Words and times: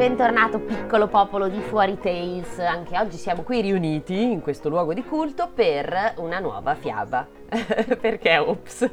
Bentornato 0.00 0.60
piccolo 0.60 1.08
popolo 1.08 1.46
di 1.48 1.60
Fuori 1.60 1.98
Tales, 1.98 2.58
anche 2.58 2.96
oggi 2.96 3.18
siamo 3.18 3.42
qui 3.42 3.60
riuniti 3.60 4.32
in 4.32 4.40
questo 4.40 4.70
luogo 4.70 4.94
di 4.94 5.04
culto 5.04 5.50
per 5.54 6.14
una 6.16 6.38
nuova 6.38 6.74
fiaba. 6.74 7.28
Perché 8.00 8.38
ops? 8.38 8.90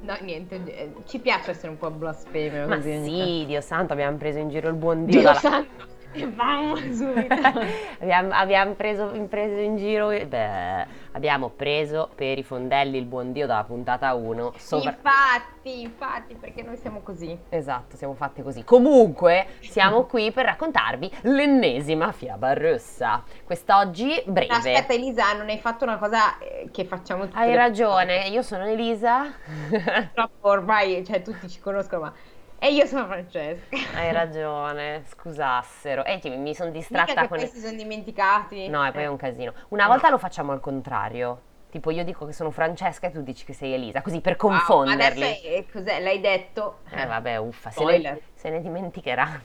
No, 0.00 0.16
niente, 0.22 0.62
eh, 0.64 0.92
ci 1.04 1.18
piace 1.18 1.50
essere 1.50 1.68
un 1.68 1.76
po' 1.76 1.90
blasfeme 1.90 2.64
Ma 2.64 2.76
così. 2.76 3.04
sì, 3.04 3.44
Dio 3.48 3.60
santo, 3.60 3.92
abbiamo 3.92 4.16
preso 4.16 4.38
in 4.38 4.48
giro 4.48 4.68
il 4.70 4.76
buon 4.76 5.04
Dio. 5.04 5.18
Dio 5.20 5.22
dalla- 5.24 5.38
santo. 5.38 5.88
E 6.12 6.26
vamos 6.26 6.80
subito. 6.90 7.34
abbiamo, 8.00 8.30
abbiamo 8.32 8.72
preso, 8.72 9.10
preso 9.28 9.60
in 9.60 9.76
giro, 9.76 10.08
beh, 10.08 10.86
abbiamo 11.12 11.48
preso 11.48 12.10
per 12.14 12.38
i 12.38 12.42
fondelli 12.42 12.98
il 12.98 13.04
buon 13.04 13.32
Dio 13.32 13.46
dalla 13.46 13.64
puntata 13.64 14.14
1. 14.14 14.54
Sopra... 14.56 14.90
Infatti, 14.90 15.80
infatti, 15.80 16.34
perché 16.34 16.62
noi 16.62 16.76
siamo 16.76 17.00
così. 17.00 17.36
Esatto, 17.48 17.96
siamo 17.96 18.14
fatti 18.14 18.42
così. 18.42 18.64
Comunque, 18.64 19.46
siamo 19.60 20.04
qui 20.10 20.30
per 20.32 20.46
raccontarvi 20.46 21.10
l'ennesima 21.22 22.12
fiaba 22.12 22.52
rossa. 22.54 23.22
Quest'oggi 23.44 24.22
breve. 24.26 24.52
Aspetta 24.52 24.92
Elisa, 24.92 25.32
non 25.32 25.48
hai 25.48 25.58
fatto 25.58 25.84
una 25.84 25.98
cosa 25.98 26.38
eh, 26.38 26.68
che 26.70 26.84
facciamo 26.84 27.24
tutti. 27.24 27.36
Hai 27.36 27.54
ragione, 27.54 28.28
io 28.28 28.42
sono 28.42 28.66
Elisa. 28.66 29.32
Purtroppo 29.68 30.48
ormai, 30.48 31.04
cioè, 31.04 31.22
tutti 31.22 31.48
ci 31.48 31.60
conoscono, 31.60 32.02
ma... 32.02 32.14
E 32.62 32.72
io 32.74 32.84
sono 32.84 33.06
Francesca. 33.06 33.74
Hai 33.94 34.12
ragione, 34.12 35.02
scusassero. 35.06 36.04
E 36.04 36.20
mi 36.36 36.54
sono 36.54 36.68
Mica 36.70 36.78
distratta 36.80 37.22
che 37.22 37.28
con... 37.28 37.38
poi 37.38 37.46
si 37.48 37.58
sono 37.58 37.74
dimenticati. 37.74 38.68
No, 38.68 38.86
e 38.86 38.92
poi 38.92 39.04
è 39.04 39.06
un 39.06 39.16
casino. 39.16 39.54
Una 39.68 39.84
No. 39.84 39.88
volta 39.90 40.10
lo 40.10 40.18
facciamo 40.18 40.52
al 40.52 40.60
contrario. 40.60 41.40
Tipo 41.70 41.90
io 41.90 42.04
dico 42.04 42.26
che 42.26 42.32
sono 42.32 42.50
Francesca 42.50 43.06
e 43.06 43.12
tu 43.12 43.22
dici 43.22 43.44
che 43.46 43.52
sei 43.54 43.72
Elisa, 43.72 44.02
così 44.02 44.20
per 44.20 44.36
Wow, 44.38 44.50
ma 44.50 44.56
confonderli. 44.58 45.22
adesso 45.22 45.46
è- 45.46 45.64
cos'è? 45.72 46.00
L'hai 46.00 46.20
detto? 46.20 46.80
Eh 46.90 47.06
vabbè, 47.06 47.36
uffa, 47.36 47.70
se 47.70 47.78
Spoiler. 47.80 48.12
ne, 48.14 48.20
se 48.34 48.50
ne 48.50 48.60
dimenticheranno. 48.60 49.40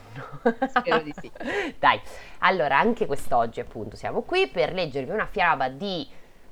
Spero 0.68 0.98
di 1.00 1.14
sì. 1.22 1.32
Dai, 1.80 2.02
allora 2.40 2.78
anche 2.80 3.06
quest'oggi 3.06 3.60
appunto 3.62 3.96
siamo 3.96 4.24
qui 4.24 4.48
per 4.48 4.74
leggervi 4.74 5.12
una 5.12 5.28
fiaba 5.28 5.70
di... 5.70 6.06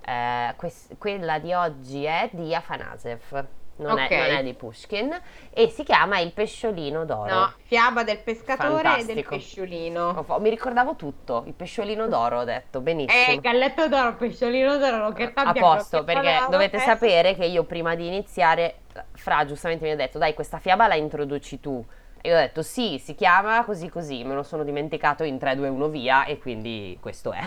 eh, 0.06 0.54
quest- 0.56 0.96
quella 0.98 1.40
di 1.40 1.52
oggi 1.54 2.04
è 2.06 2.30
di 2.32 2.54
Afanasev, 2.54 3.46
non, 3.78 3.92
Ok. 3.94 4.10
è, 4.10 4.28
non 4.28 4.38
è 4.38 4.44
di 4.44 4.54
Pushkin, 4.54 5.22
e 5.52 5.68
si 5.70 5.84
chiama 5.84 6.20
Il 6.20 6.32
pesciolino 6.32 7.06
d'oro. 7.06 7.34
No, 7.34 7.54
fiaba 7.64 8.04
del 8.04 8.20
pescatore 8.20 9.00
e 9.00 9.06
del 9.06 9.24
Fantastico. 9.24 9.30
pesciolino. 9.36 10.26
Mi 10.40 10.50
ricordavo 10.50 10.96
tutto, 10.96 11.44
il 11.48 11.54
pesciolino 11.54 12.08
d'oro 12.08 12.40
ho 12.40 12.44
detto, 12.44 12.82
benissimo. 12.82 13.34
Eh, 13.34 13.40
galletto 13.40 13.88
d'oro, 13.88 14.16
pesciolino 14.16 14.78
d'oro, 14.78 15.12
che 15.12 15.32
a 15.34 15.54
posto, 15.54 16.04
perché 16.04 16.46
dovete 16.50 16.80
sapere 16.80 17.36
che 17.36 17.46
io 17.46 17.64
prima 17.64 17.96
di 17.96 18.08
iniziare, 18.08 18.76
Fra 19.14 19.44
giustamente 19.46 19.86
mi 19.86 19.92
ha 19.92 19.96
detto, 19.96 20.20
dai, 20.20 20.34
questa 20.36 20.60
fiaba 20.60 20.88
la 20.88 20.96
introduci 20.96 21.60
tu. 21.60 21.84
E 22.26 22.30
io 22.30 22.36
ho 22.36 22.40
detto, 22.40 22.62
sì, 22.62 23.00
si 23.04 23.16
chiama 23.16 23.66
così 23.66 23.90
così, 23.90 24.24
me 24.24 24.34
lo 24.34 24.44
sono 24.44 24.64
dimenticato 24.64 25.26
in 25.26 25.38
3, 25.38 25.58
2, 25.58 25.68
1 25.68 25.90
via 25.90 26.24
e 26.24 26.38
quindi 26.40 26.98
questo 27.02 27.34
è. 27.34 27.42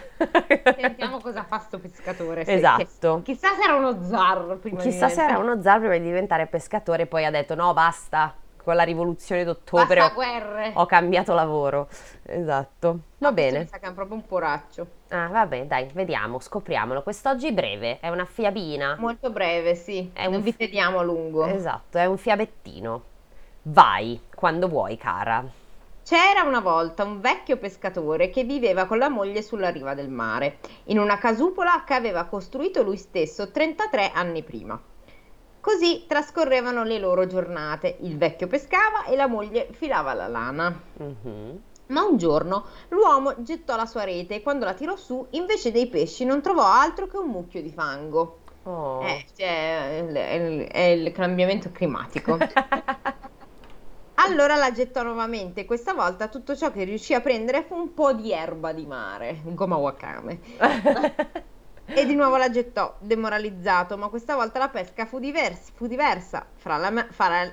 Sentiamo 0.79 1.19
cosa 1.19 1.45
fa 1.45 1.59
sto 1.61 1.79
pescatore. 1.79 2.45
Esatto. 2.45 3.23
che- 3.25 3.33
chissà 3.33 3.55
se 3.55 3.63
era 3.63 3.75
uno 3.77 4.03
zar 4.05 4.59
prima 4.61 4.83
di 4.83 4.91
Chissà 4.91 5.09
se 5.09 5.15
era 5.23 5.27
diventare- 5.29 5.51
uno 5.53 5.63
zar 5.63 5.79
prima 5.79 5.97
di 5.97 6.03
diventare 6.05 6.47
pescatore 6.47 7.05
e 7.05 7.07
poi 7.07 7.25
ha 7.25 7.31
detto, 7.31 7.55
no, 7.55 7.73
basta, 7.73 8.35
con 8.63 8.75
la 8.77 8.83
rivoluzione 8.83 9.45
d'ottobre 9.45 9.95
Basta 10.01 10.13
ho, 10.13 10.15
guerre. 10.15 10.73
ho 10.75 10.85
cambiato 10.85 11.33
lavoro. 11.33 11.89
Esatto, 12.25 12.89
va 13.17 13.33
Questo 13.33 13.33
bene. 13.33 13.59
Mi 13.61 13.67
sa 13.69 13.79
che 13.79 13.87
è 13.89 13.93
proprio 13.95 14.17
un 14.17 14.27
poraccio. 14.27 14.87
Ah, 15.09 15.29
vabbè, 15.29 15.65
dai, 15.65 15.89
vediamo, 15.95 16.39
scopriamolo. 16.39 17.03
Quest'oggi 17.03 17.51
breve, 17.51 17.99
è 18.01 18.11
una 18.11 18.27
fiabina. 18.27 18.97
Molto 18.99 19.31
breve, 19.31 19.75
sì. 19.75 20.11
È 20.13 20.25
non 20.25 20.35
un 20.35 20.43
vi 20.43 20.55
tediamo 20.55 20.99
a 20.99 21.03
lungo. 21.03 21.47
Esatto, 21.47 21.97
è 21.97 22.05
un 22.05 22.19
fiabettino. 22.19 23.03
Vai, 23.69 24.21
quando 24.35 24.69
vuoi, 24.69 24.97
cara. 24.97 25.45
C'era 26.05 26.43
una 26.43 26.61
volta 26.61 27.03
un 27.03 27.21
vecchio 27.21 27.57
pescatore 27.57 28.31
che 28.31 28.45
viveva 28.45 28.85
con 28.85 28.99
la 28.99 29.09
moglie 29.09 29.43
sulla 29.43 29.71
riva 29.71 29.95
del 29.95 30.09
mare, 30.09 30.59
in 30.85 31.01
una 31.01 31.19
casupola 31.19 31.83
che 31.85 31.95
aveva 31.95 32.25
costruito 32.27 32.85
lui 32.85 32.97
stesso 32.97 33.51
33 33.51 34.13
anni 34.15 34.45
prima. 34.45 34.81
Così 35.61 36.05
trascorrevano 36.07 36.85
le 36.85 37.01
loro 37.01 37.27
giornate. 37.27 37.97
Il 38.03 38.17
vecchio 38.17 38.47
pescava 38.47 39.05
e 39.07 39.17
la 39.17 39.27
moglie 39.27 39.67
filava 39.73 40.15
la 40.15 40.29
lana. 40.29 40.81
Mhm. 40.99 41.61
Ma 41.89 42.03
un 42.05 42.17
giorno 42.17 42.67
l'uomo 42.91 43.43
gettò 43.43 43.75
la 43.75 43.87
sua 43.87 44.05
rete 44.05 44.37
e 44.37 44.43
quando 44.43 44.65
la 44.65 44.75
tirò 44.75 44.95
su, 44.95 45.27
invece 45.31 45.73
dei 45.73 45.89
pesci 45.89 46.25
non 46.25 46.41
trovò 46.41 46.65
altro 46.65 47.09
che 47.09 47.17
un 47.17 47.29
mucchio 47.31 47.61
di 47.63 47.71
fango. 47.71 48.39
Oh. 48.63 49.03
Eh, 49.05 49.25
cioè, 49.37 50.05
è 50.07 50.35
il- 50.39 50.67
è 50.69 50.81
il 50.83 51.11
cambiamento 51.13 51.71
climatico. 51.73 52.37
Allora 54.17 54.57
la 54.57 54.73
gettò 54.73 55.03
nuovamente. 55.03 55.65
Questa 55.65 55.93
volta 55.95 56.29
tutto 56.29 56.57
ciò 56.57 56.71
che 56.71 56.85
riuscì 56.85 57.15
a 57.15 57.21
prendere 57.21 57.63
fu 57.65 57.75
un 57.77 57.95
po' 57.95 58.13
di 58.13 58.33
erba 58.33 58.73
di 58.73 58.87
mare, 58.87 59.41
goma 59.45 59.77
wakame. 59.77 60.41
E 61.89 62.05
di 62.05 62.17
nuovo 62.17 62.37
la 62.37 62.51
gettò, 62.51 62.97
demoralizzato, 62.99 63.97
ma 63.97 64.09
questa 64.09 64.35
volta 64.35 64.59
la 64.59 64.69
pesca 64.69 65.07
fu, 65.07 65.21
divers- 65.21 65.71
fu 65.73 65.87
diversa. 65.87 66.45
Fra, 66.57 66.77
la 66.79 66.91
ma- 66.91 67.07
fra- 67.09 67.49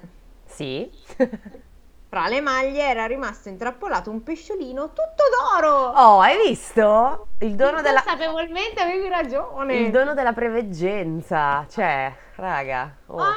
sì. 0.48 0.90
fra 2.10 2.28
le 2.28 2.42
maglie 2.42 2.82
era 2.82 3.06
rimasto 3.06 3.50
intrappolato 3.50 4.10
un 4.10 4.24
pesciolino 4.24 4.88
tutto 4.88 5.24
d'oro. 5.62 5.90
Oh, 5.90 6.20
hai 6.20 6.48
visto? 6.48 7.28
Il 7.42 7.54
dono 7.54 7.84
della, 7.84 8.02
Consapevolmente 8.02 8.82
avevi 8.82 9.08
ragione. 9.08 9.76
il 9.76 9.92
dono 9.92 10.16
della 10.16 10.34
preveggenza. 10.34 11.68
Cioè, 11.70 12.12
raga. 12.36 12.92
Oh. 13.06 13.20
Ah, 13.20 13.34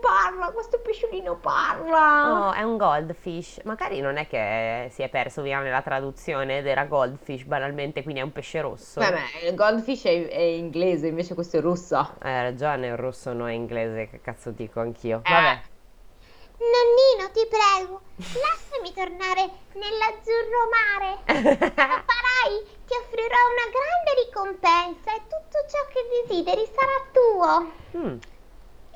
parla, 0.00 0.50
questo 0.50 0.80
pesciolino 0.80 1.36
parla. 1.36 2.48
Oh, 2.48 2.52
è 2.52 2.62
un 2.62 2.76
goldfish. 2.76 3.60
Magari 3.64 4.00
non 4.00 4.16
è 4.16 4.26
che 4.26 4.88
si 4.90 5.02
è 5.02 5.08
perso 5.08 5.42
via 5.42 5.60
nella 5.60 5.82
traduzione 5.82 6.58
ed 6.58 6.66
era 6.66 6.84
goldfish 6.86 7.44
banalmente, 7.44 8.02
quindi 8.02 8.20
è 8.20 8.24
un 8.24 8.32
pesce 8.32 8.60
rosso. 8.60 9.00
Vabbè, 9.00 9.46
il 9.46 9.54
goldfish 9.54 10.04
è, 10.04 10.28
è 10.28 10.40
inglese, 10.40 11.06
invece 11.06 11.34
questo 11.34 11.58
è 11.58 11.60
russo. 11.60 11.96
Hai 12.18 12.42
ragione, 12.42 12.88
il 12.88 12.96
rosso 12.96 13.32
non 13.32 13.48
è 13.48 13.52
inglese, 13.52 14.08
che 14.08 14.20
cazzo 14.20 14.50
dico 14.50 14.80
anch'io. 14.80 15.18
Eh. 15.24 15.30
Vabbè. 15.30 15.60
Nonnino, 16.60 17.30
ti 17.32 17.46
prego, 17.48 18.02
lasciami 18.16 18.92
tornare 18.92 19.48
nell'azzurro 19.72 20.68
mare. 20.68 21.10
Lo 21.40 21.56
farai, 21.56 22.54
ti 22.84 22.94
offrirò 22.94 23.40
una 23.48 23.68
grande 23.72 24.12
ricompensa 24.26 25.14
e 25.14 25.22
tutto 25.22 25.58
ciò 25.70 25.78
che 25.88 26.26
desideri 26.28 26.68
sarà 26.74 26.98
tuo. 27.12 27.72
Mm. 27.96 28.18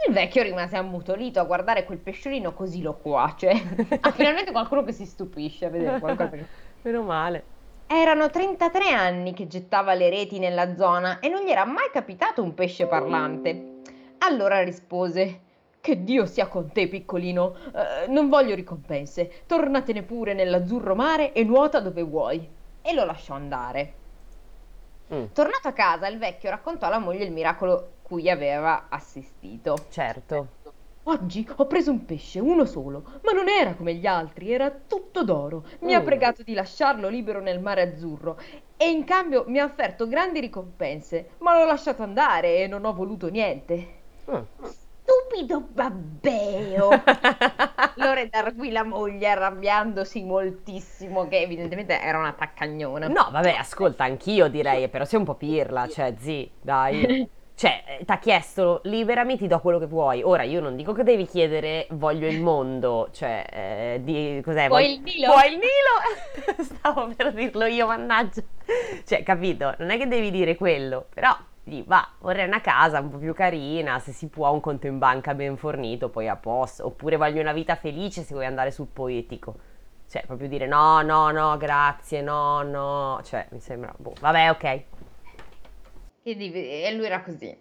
Il 0.07 0.13
vecchio 0.13 0.43
rimase 0.43 0.77
ammutolito 0.77 1.41
a 1.41 1.45
guardare 1.45 1.85
quel 1.85 1.99
pesciolino 1.99 2.53
così 2.53 2.83
loquace. 2.83 3.99
Ah, 4.01 4.11
finalmente 4.13 4.51
qualcuno 4.53 4.83
che 4.83 4.93
si 4.93 5.07
stupisce 5.07 5.67
a 5.67 5.71
vedere 5.71 5.99
qualcosa. 5.99 6.31
che- 6.31 6.47
Meno 6.83 7.03
male. 7.03 7.45
Erano 7.87 8.29
33 8.29 8.91
anni 8.91 9.33
che 9.35 9.47
gettava 9.47 9.95
le 9.95 10.11
reti 10.11 10.39
nella 10.39 10.75
zona 10.75 11.21
e 11.21 11.29
non 11.29 11.43
gli 11.45 11.51
era 11.51 11.65
mai 11.65 11.91
capitato 11.93 12.43
un 12.43 12.55
pesce 12.55 12.87
parlante. 12.87 13.73
Allora 14.19 14.63
rispose: 14.63 15.41
Che 15.81 16.03
Dio 16.03 16.27
sia 16.27 16.49
con 16.49 16.71
te, 16.73 16.89
piccolino. 16.89 17.55
Eh, 17.75 18.09
non 18.09 18.29
voglio 18.29 18.55
ricompense. 18.55 19.43
Tornatene 19.47 20.03
pure 20.03 20.35
nell'azzurro 20.35 20.95
mare 20.95 21.33
e 21.33 21.45
nuota 21.45 21.81
dove 21.81 22.03
vuoi. 22.03 22.47
E 22.83 22.93
lo 22.95 23.05
lasciò 23.05 23.35
andare. 23.35 23.95
Mm, 25.15 25.25
Tornato 25.33 25.69
a 25.69 25.73
casa, 25.73 26.09
il 26.09 26.19
vecchio 26.19 26.51
raccontò 26.51 26.87
alla 26.87 26.99
moglie 26.99 27.25
il 27.25 27.33
miracolo 27.33 27.93
cui 28.15 28.31
aveva 28.31 28.87
assistito. 28.89 29.77
certo. 29.91 30.49
Oggi 31.07 31.47
ho 31.57 31.67
preso 31.67 31.91
un 31.91 32.05
pesce, 32.07 32.39
uno 32.39 32.65
solo, 32.65 33.03
ma 33.25 33.33
non 33.33 33.49
era 33.49 33.75
come 33.75 33.93
gli 33.95 34.07
altri, 34.07 34.53
era 34.53 34.71
tutto 34.71 35.23
d'oro. 35.25 35.65
Mi 35.81 35.93
ha 35.95 36.01
Mm. 36.01 36.05
pregato 36.05 36.43
di 36.45 36.55
lasciarlo 36.55 37.09
libero 37.09 37.41
nel 37.41 37.61
mare 37.61 37.83
azzurro 37.83 38.39
e 38.77 38.89
in 38.89 39.05
cambio 39.05 39.45
mi 39.49 39.59
ha 39.59 39.65
offerto 39.65 40.07
grandi 40.09 40.39
ricompense, 40.41 41.31
ma 41.39 41.59
l'ho 41.59 41.67
lasciato 41.67 42.03
andare 42.05 42.59
e 42.63 42.67
non 42.69 42.85
ho 42.87 42.95
voluto 42.95 43.29
niente. 43.29 43.87
Mm. 44.31 44.43
Stupido 44.63 45.61
babbeo! 45.61 46.89
Lo 47.97 48.13
redarguì 48.15 48.71
la 48.71 48.83
moglie 48.85 49.29
arrabbiandosi 49.29 50.23
moltissimo, 50.25 51.29
che 51.29 51.41
evidentemente 51.41 52.01
era 52.01 52.17
una 52.19 52.33
taccagnona. 52.33 53.09
No, 53.09 53.29
vabbè, 53.31 53.53
ascolta, 53.59 54.05
anch'io 54.05 54.49
direi, 54.49 54.89
però 54.89 55.05
sei 55.05 55.19
un 55.19 55.27
po' 55.27 55.35
pirla, 55.35 55.87
cioè, 55.87 56.15
zi, 56.17 56.51
dai. 56.63 57.29
Cioè, 57.57 58.01
ti 58.05 58.11
ha 58.11 58.19
chiesto, 58.19 58.81
liberami, 58.85 59.37
ti 59.37 59.47
do 59.47 59.61
quello 59.61 59.79
che 59.79 59.87
vuoi. 59.87 60.23
Ora, 60.25 60.43
io 60.43 60.61
non 60.61 60.75
dico 60.75 60.93
che 60.93 61.05
devi 61.05 61.25
chiedere, 61.25 61.87
voglio 61.91 62.27
il 62.27 62.41
mondo, 62.41 63.11
cioè, 63.13 63.47
eh, 63.49 64.01
di, 64.03 64.41
cos'è? 64.43 64.67
Vuoi 64.67 64.95
il 64.95 65.01
Nilo? 65.01 65.33
Vuoi 65.33 65.53
il 65.53 65.59
Nilo? 65.59 66.63
Stavo 66.65 67.13
per 67.15 67.33
dirlo 67.33 67.65
io, 67.67 67.87
mannaggia. 67.87 68.43
Cioè, 69.05 69.23
capito? 69.23 69.73
Non 69.79 69.91
è 69.91 69.99
che 69.99 70.09
devi 70.09 70.33
dire 70.33 70.57
quello, 70.57 71.07
però, 71.15 71.33
di, 71.63 71.85
va, 71.87 72.09
vorrei 72.19 72.45
una 72.45 72.61
casa 72.61 72.99
un 72.99 73.11
po' 73.11 73.19
più 73.19 73.33
carina, 73.35 74.01
se 74.01 74.11
si 74.11 74.27
può, 74.27 74.51
un 74.51 74.59
conto 74.61 74.89
in 74.89 74.99
banca 74.99 75.33
ben 75.35 75.57
fornito, 75.57 76.09
poi 76.09 76.29
a 76.29 76.35
posto. 76.35 76.87
Oppure 76.87 77.17
voglio 77.17 77.41
una 77.41 77.53
vita 77.53 77.77
felice 77.77 78.23
se 78.23 78.35
vuoi 78.35 78.47
andare 78.47 78.73
sul 78.73 78.89
poetico. 78.93 79.55
Cioè, 80.09 80.25
proprio 80.27 80.49
dire 80.49 80.67
no, 80.67 81.03
no, 81.03 81.31
no, 81.31 81.57
grazie, 81.57 82.21
no, 82.21 82.63
no. 82.63 83.21
Cioè, 83.23 83.47
mi 83.51 83.61
sembra, 83.61 83.95
boh, 83.97 84.15
vabbè, 84.21 84.51
ok. 84.51 84.83
E, 86.27 86.93
lui 86.95 87.05
era 87.07 87.23
così. 87.23 87.55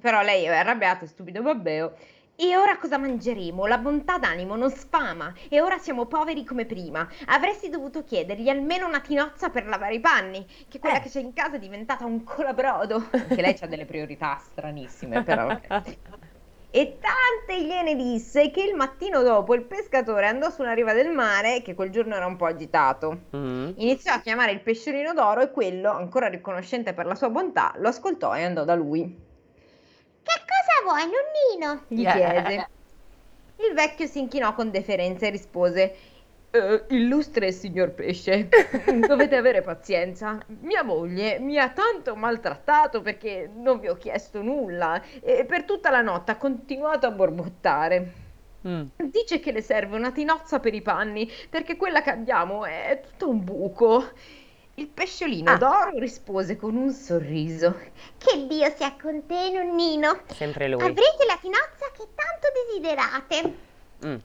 Però 0.00 0.22
lei 0.22 0.44
era 0.44 0.60
arrabbiata, 0.60 1.06
stupido 1.06 1.42
babbeo, 1.42 1.96
E 2.36 2.56
ora 2.56 2.78
cosa 2.78 2.98
mangeremo? 2.98 3.64
La 3.66 3.78
bontà 3.78 4.18
d'animo 4.18 4.56
non 4.56 4.68
sfama 4.70 5.32
e 5.48 5.60
ora 5.60 5.78
siamo 5.78 6.06
poveri 6.06 6.44
come 6.44 6.64
prima. 6.64 7.08
Avresti 7.26 7.68
dovuto 7.70 8.02
chiedergli 8.02 8.48
almeno 8.48 8.86
una 8.88 9.00
tinozza 9.00 9.50
per 9.50 9.66
lavare 9.66 9.94
i 9.94 10.00
panni, 10.00 10.44
che 10.68 10.80
quella 10.80 10.98
Eh. 10.98 11.00
che 11.00 11.10
c'è 11.10 11.20
in 11.20 11.32
casa 11.32 11.56
è 11.56 11.58
diventata 11.60 12.04
un 12.04 12.24
colabrodo. 12.24 13.08
Anche 13.12 13.40
lei 13.40 13.56
ha 13.60 13.66
delle 13.68 13.84
priorità 13.84 14.36
stranissime, 14.36 15.22
però. 15.22 15.56
E 16.76 16.98
tante 16.98 17.64
gliene 17.64 17.94
disse 17.94 18.50
che 18.50 18.64
il 18.64 18.74
mattino 18.74 19.22
dopo 19.22 19.54
il 19.54 19.62
pescatore 19.62 20.26
andò 20.26 20.50
sulla 20.50 20.72
riva 20.72 20.92
del 20.92 21.08
mare, 21.08 21.62
che 21.62 21.72
quel 21.72 21.90
giorno 21.90 22.16
era 22.16 22.26
un 22.26 22.34
po' 22.34 22.46
agitato. 22.46 23.26
Mm. 23.36 23.70
Iniziò 23.76 24.12
a 24.12 24.18
chiamare 24.18 24.50
il 24.50 24.58
pesciolino 24.58 25.12
d'oro 25.12 25.42
e 25.42 25.52
quello, 25.52 25.92
ancora 25.92 26.26
riconoscente 26.26 26.92
per 26.92 27.06
la 27.06 27.14
sua 27.14 27.30
bontà, 27.30 27.74
lo 27.76 27.86
ascoltò 27.86 28.34
e 28.34 28.42
andò 28.42 28.64
da 28.64 28.74
lui. 28.74 29.02
Che 29.04 30.40
cosa 30.40 30.82
vuoi, 30.82 31.02
nonnino? 31.04 31.84
Gli 31.86 32.02
chiese. 32.02 32.68
Il 33.68 33.72
vecchio 33.72 34.08
si 34.08 34.18
inchinò 34.18 34.52
con 34.54 34.72
deferenza 34.72 35.26
e 35.26 35.30
rispose: 35.30 35.94
"Eh, 36.54 36.84
Illustre 36.90 37.50
signor 37.50 37.90
pesce, 37.90 38.48
dovete 39.08 39.34
avere 39.34 39.60
pazienza. 39.60 40.38
Mia 40.60 40.84
moglie 40.84 41.40
mi 41.40 41.58
ha 41.58 41.70
tanto 41.70 42.14
maltrattato 42.14 43.02
perché 43.02 43.50
non 43.52 43.80
vi 43.80 43.88
ho 43.88 43.96
chiesto 43.96 44.40
nulla 44.40 45.02
e 45.20 45.44
per 45.44 45.64
tutta 45.64 45.90
la 45.90 46.00
notte 46.00 46.30
ha 46.30 46.36
continuato 46.36 47.06
a 47.06 47.10
borbottare. 47.10 48.12
Mm. 48.68 48.84
Dice 48.96 49.40
che 49.40 49.50
le 49.50 49.60
serve 49.62 49.96
una 49.96 50.12
tinozza 50.12 50.60
per 50.60 50.72
i 50.74 50.80
panni 50.80 51.30
perché 51.50 51.76
quella 51.76 52.02
che 52.02 52.10
abbiamo 52.10 52.64
è 52.64 53.02
tutto 53.04 53.28
un 53.28 53.42
buco. 53.42 54.10
Il 54.76 54.88
pesciolino 54.88 55.50
Ah. 55.50 55.56
d'oro 55.56 55.98
rispose 55.98 56.56
con 56.56 56.76
un 56.76 56.90
sorriso. 56.90 57.78
Che 58.16 58.46
Dio 58.46 58.72
sia 58.76 58.94
con 59.00 59.26
te, 59.26 59.50
nonnino. 59.50 60.20
Sempre 60.32 60.68
lui. 60.68 60.80
Avrete 60.80 61.24
la 61.26 61.38
tinozza 61.40 61.86
che 61.96 62.06
tanto 62.14 62.48
desiderate. 62.70 63.54
Mm. 64.06 64.16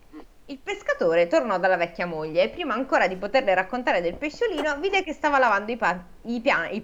Il 0.50 0.58
pescatore 0.58 1.28
tornò 1.28 1.60
dalla 1.60 1.78
vecchia 1.78 2.08
moglie 2.08 2.42
e 2.42 2.50
prima 2.50 2.74
ancora 2.74 3.08
di 3.08 3.16
poterle 3.18 3.54
raccontare 3.54 4.02
del 4.02 4.16
pesciolino 4.16 4.80
vide 4.80 5.04
che 5.04 5.14
stava 5.14 5.38
lavando 5.38 5.72
i, 5.72 5.78
pan- 5.78 6.04
i, 6.24 6.42
pia- 6.42 6.68
i- 6.70 6.84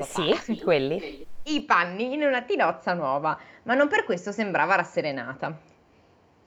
Sì, 0.00 0.58
quelli. 0.62 1.26
i 1.42 1.62
panni 1.64 2.14
in 2.14 2.22
una 2.22 2.40
tinozza 2.40 2.94
nuova, 2.94 3.38
ma 3.64 3.74
non 3.74 3.88
per 3.88 4.04
questo 4.04 4.32
sembrava 4.32 4.76
rasserenata. 4.76 5.54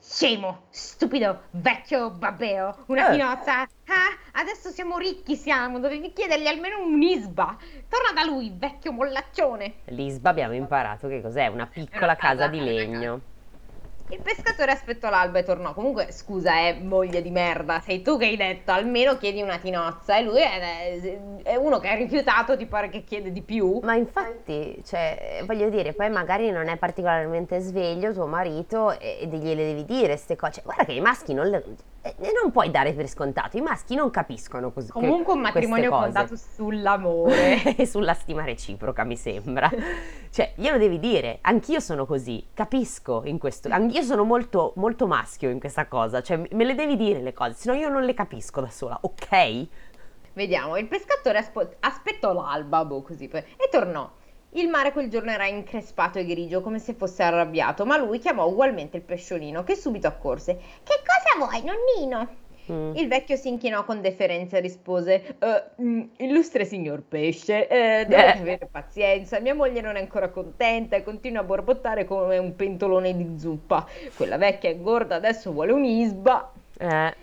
Scemo, 0.00 0.62
stupido, 0.70 1.42
vecchio 1.52 2.10
babbeo, 2.10 2.82
una 2.86 3.08
Eh. 3.08 3.12
tinozza? 3.12 3.60
Ah, 3.60 4.18
adesso 4.32 4.70
siamo 4.70 4.98
ricchi 4.98 5.36
siamo, 5.36 5.78
dovevi 5.78 6.12
chiedergli 6.12 6.48
almeno 6.48 6.82
un'isba. 6.82 7.56
Torna 7.88 8.12
da 8.12 8.24
lui, 8.28 8.52
vecchio 8.56 8.90
mollaccione. 8.90 9.74
L'Isba 9.86 10.30
abbiamo 10.30 10.54
imparato 10.54 11.06
che 11.06 11.22
cos'è, 11.22 11.46
una 11.46 11.66
piccola 11.66 12.16
casa 12.16 12.48
di 12.48 12.58
legno. 12.60 13.20
Il 14.10 14.20
pescatore 14.22 14.72
aspettò 14.72 15.10
l'alba 15.10 15.40
e 15.40 15.42
tornò. 15.42 15.74
Comunque, 15.74 16.12
scusa, 16.12 16.66
eh, 16.66 16.78
moglie 16.80 17.20
di 17.20 17.30
merda, 17.30 17.80
sei 17.80 18.00
tu 18.00 18.16
che 18.16 18.24
hai 18.24 18.36
detto 18.36 18.72
almeno 18.72 19.18
chiedi 19.18 19.42
una 19.42 19.58
tinozza. 19.58 20.16
E 20.16 20.22
lui 20.22 20.40
è, 20.40 21.42
è 21.42 21.56
uno 21.56 21.78
che 21.78 21.88
ha 21.88 21.94
rifiutato, 21.94 22.56
ti 22.56 22.64
pare 22.64 22.88
che 22.88 23.04
chiede 23.04 23.32
di 23.32 23.42
più. 23.42 23.80
Ma 23.82 23.94
infatti, 23.94 24.80
cioè, 24.82 25.42
voglio 25.44 25.68
dire, 25.68 25.92
poi 25.92 26.08
magari 26.08 26.50
non 26.50 26.68
è 26.68 26.76
particolarmente 26.76 27.60
sveglio 27.60 28.14
tuo 28.14 28.26
marito 28.26 28.98
e, 28.98 29.18
e 29.20 29.26
gliele 29.26 29.66
devi 29.66 29.84
dire 29.84 30.08
queste 30.08 30.36
cose. 30.36 30.52
Cioè, 30.52 30.64
guarda 30.64 30.84
che 30.84 30.92
i 30.92 31.00
maschi 31.00 31.34
non, 31.34 31.48
le, 31.48 31.62
eh, 32.02 32.14
non 32.40 32.50
puoi 32.52 32.70
dare 32.70 32.92
per 32.92 33.08
scontato, 33.08 33.56
i 33.56 33.60
maschi 33.60 33.94
non 33.94 34.10
capiscono 34.10 34.70
così. 34.72 34.90
Comunque, 34.90 35.34
un 35.34 35.40
matrimonio 35.40 35.90
fondato 35.90 36.36
sull'amore. 36.36 37.76
e 37.76 37.84
sulla 37.86 38.14
stima 38.14 38.44
reciproca, 38.44 39.04
mi 39.04 39.16
sembra. 39.16 39.70
Cioè, 40.30 40.52
glielo 40.56 40.78
devi 40.78 40.98
dire, 40.98 41.38
anch'io 41.42 41.80
sono 41.80 42.06
così, 42.06 42.46
capisco 42.54 43.22
in 43.24 43.38
questo, 43.38 43.68
anch'io 43.70 44.02
sono 44.02 44.24
molto, 44.24 44.72
molto 44.76 45.06
maschio 45.06 45.50
in 45.50 45.58
questa 45.58 45.86
cosa, 45.86 46.22
cioè 46.22 46.40
me 46.50 46.64
le 46.64 46.74
devi 46.74 46.96
dire 46.96 47.20
le 47.20 47.32
cose, 47.32 47.54
se 47.54 47.70
no 47.70 47.76
io 47.76 47.88
non 47.88 48.04
le 48.04 48.14
capisco 48.14 48.60
da 48.60 48.68
sola, 48.70 48.98
ok? 49.00 49.66
Vediamo, 50.34 50.76
il 50.76 50.86
pescatore 50.86 51.38
aspo- 51.38 51.68
aspettò 51.80 52.32
l'alba, 52.32 52.84
boh, 52.84 53.02
così, 53.02 53.26
poi- 53.28 53.40
e 53.40 53.68
tornò. 53.70 54.08
Il 54.52 54.68
mare 54.68 54.92
quel 54.92 55.08
giorno 55.10 55.30
era 55.30 55.46
increspato 55.46 56.18
e 56.18 56.24
grigio, 56.24 56.62
come 56.62 56.78
se 56.78 56.94
fosse 56.94 57.22
arrabbiato, 57.22 57.84
ma 57.84 57.96
lui 57.98 58.18
chiamò 58.18 58.46
ugualmente 58.46 58.96
il 58.96 59.02
pesciolino, 59.02 59.62
che 59.62 59.76
subito 59.76 60.06
accorse. 60.06 60.56
Che 60.82 61.02
cosa 61.04 61.46
vuoi, 61.46 61.62
nonnino? 61.64 62.28
Mm. 62.70 62.96
Il 62.96 63.08
vecchio 63.08 63.36
si 63.36 63.48
inchinò 63.48 63.84
con 63.84 64.00
deferenza 64.00 64.56
e 64.58 64.60
rispose: 64.60 65.36
"Eh, 65.38 65.64
mm, 65.82 66.02
Illustre 66.18 66.64
signor 66.66 67.02
pesce, 67.02 67.66
eh, 67.66 68.04
dovete 68.06 68.36
Eh. 68.36 68.40
avere 68.40 68.68
pazienza. 68.70 69.40
Mia 69.40 69.54
moglie 69.54 69.80
non 69.80 69.96
è 69.96 70.00
ancora 70.00 70.28
contenta 70.28 70.96
e 70.96 71.02
continua 71.02 71.40
a 71.40 71.44
borbottare 71.44 72.04
come 72.04 72.36
un 72.38 72.54
pentolone 72.56 73.16
di 73.16 73.38
zuppa. 73.38 73.86
Quella 74.14 74.36
vecchia 74.36 74.68
è 74.70 74.78
gorda, 74.78 75.14
adesso 75.14 75.50
vuole 75.52 75.72
un'isba. 75.72 76.52
Eh, 76.78 77.14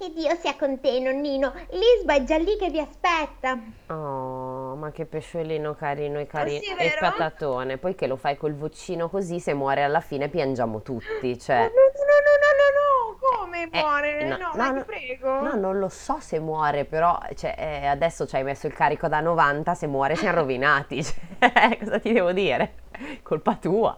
Che 0.00 0.10
Dio 0.14 0.34
sia 0.36 0.56
con 0.56 0.80
te, 0.80 0.98
nonnino. 0.98 1.52
L'Isba 1.72 2.14
è 2.14 2.24
già 2.24 2.38
lì 2.38 2.56
che 2.56 2.70
vi 2.70 2.78
aspetta. 2.80 3.58
oh, 3.88 4.74
ma 4.76 4.90
che 4.92 5.04
pesciolino 5.04 5.74
carino 5.74 6.18
e 6.18 6.26
carino, 6.26 6.60
sì, 6.62 6.70
e 6.74 6.96
patatone, 6.98 7.76
poi 7.76 7.94
che 7.94 8.06
lo 8.06 8.16
fai 8.16 8.38
col 8.38 8.54
vocino 8.54 9.10
così, 9.10 9.40
se 9.40 9.52
muore 9.52 9.82
alla 9.82 10.00
fine 10.00 10.30
piangiamo 10.30 10.80
tutti, 10.80 11.32
Oh, 11.32 11.36
cioè... 11.36 11.58
no, 11.58 11.68
no, 11.68 12.16
no, 12.24 12.34
no, 12.40 12.56
no, 12.56 13.36
no, 13.36 13.36
come 13.44 13.62
Eh, 13.64 13.78
muore? 13.78 14.24
no, 14.24 14.36
no, 14.38 14.50
no, 14.54 14.70
no, 14.72 14.78
ti 14.78 14.84
prego. 14.86 15.40
No, 15.42 15.54
non 15.56 15.78
lo 15.78 15.90
so 15.90 16.16
se 16.18 16.38
muore, 16.40 16.86
però 16.86 17.18
cioè, 17.34 17.54
eh, 17.58 17.84
adesso 17.86 18.26
ci 18.26 18.36
hai 18.36 18.42
messo 18.42 18.66
il 18.66 18.72
carico 18.72 19.06
da 19.06 19.20
90, 19.20 19.74
se 19.74 19.86
muore 19.86 20.16
siamo 20.16 20.38
rovinati. 20.38 21.04
Cioè, 21.40 21.78
cosa 21.78 21.98
ti 21.98 22.12
devo 22.12 22.32
dire? 22.32 22.72
Colpa 23.22 23.56
tua. 23.56 23.94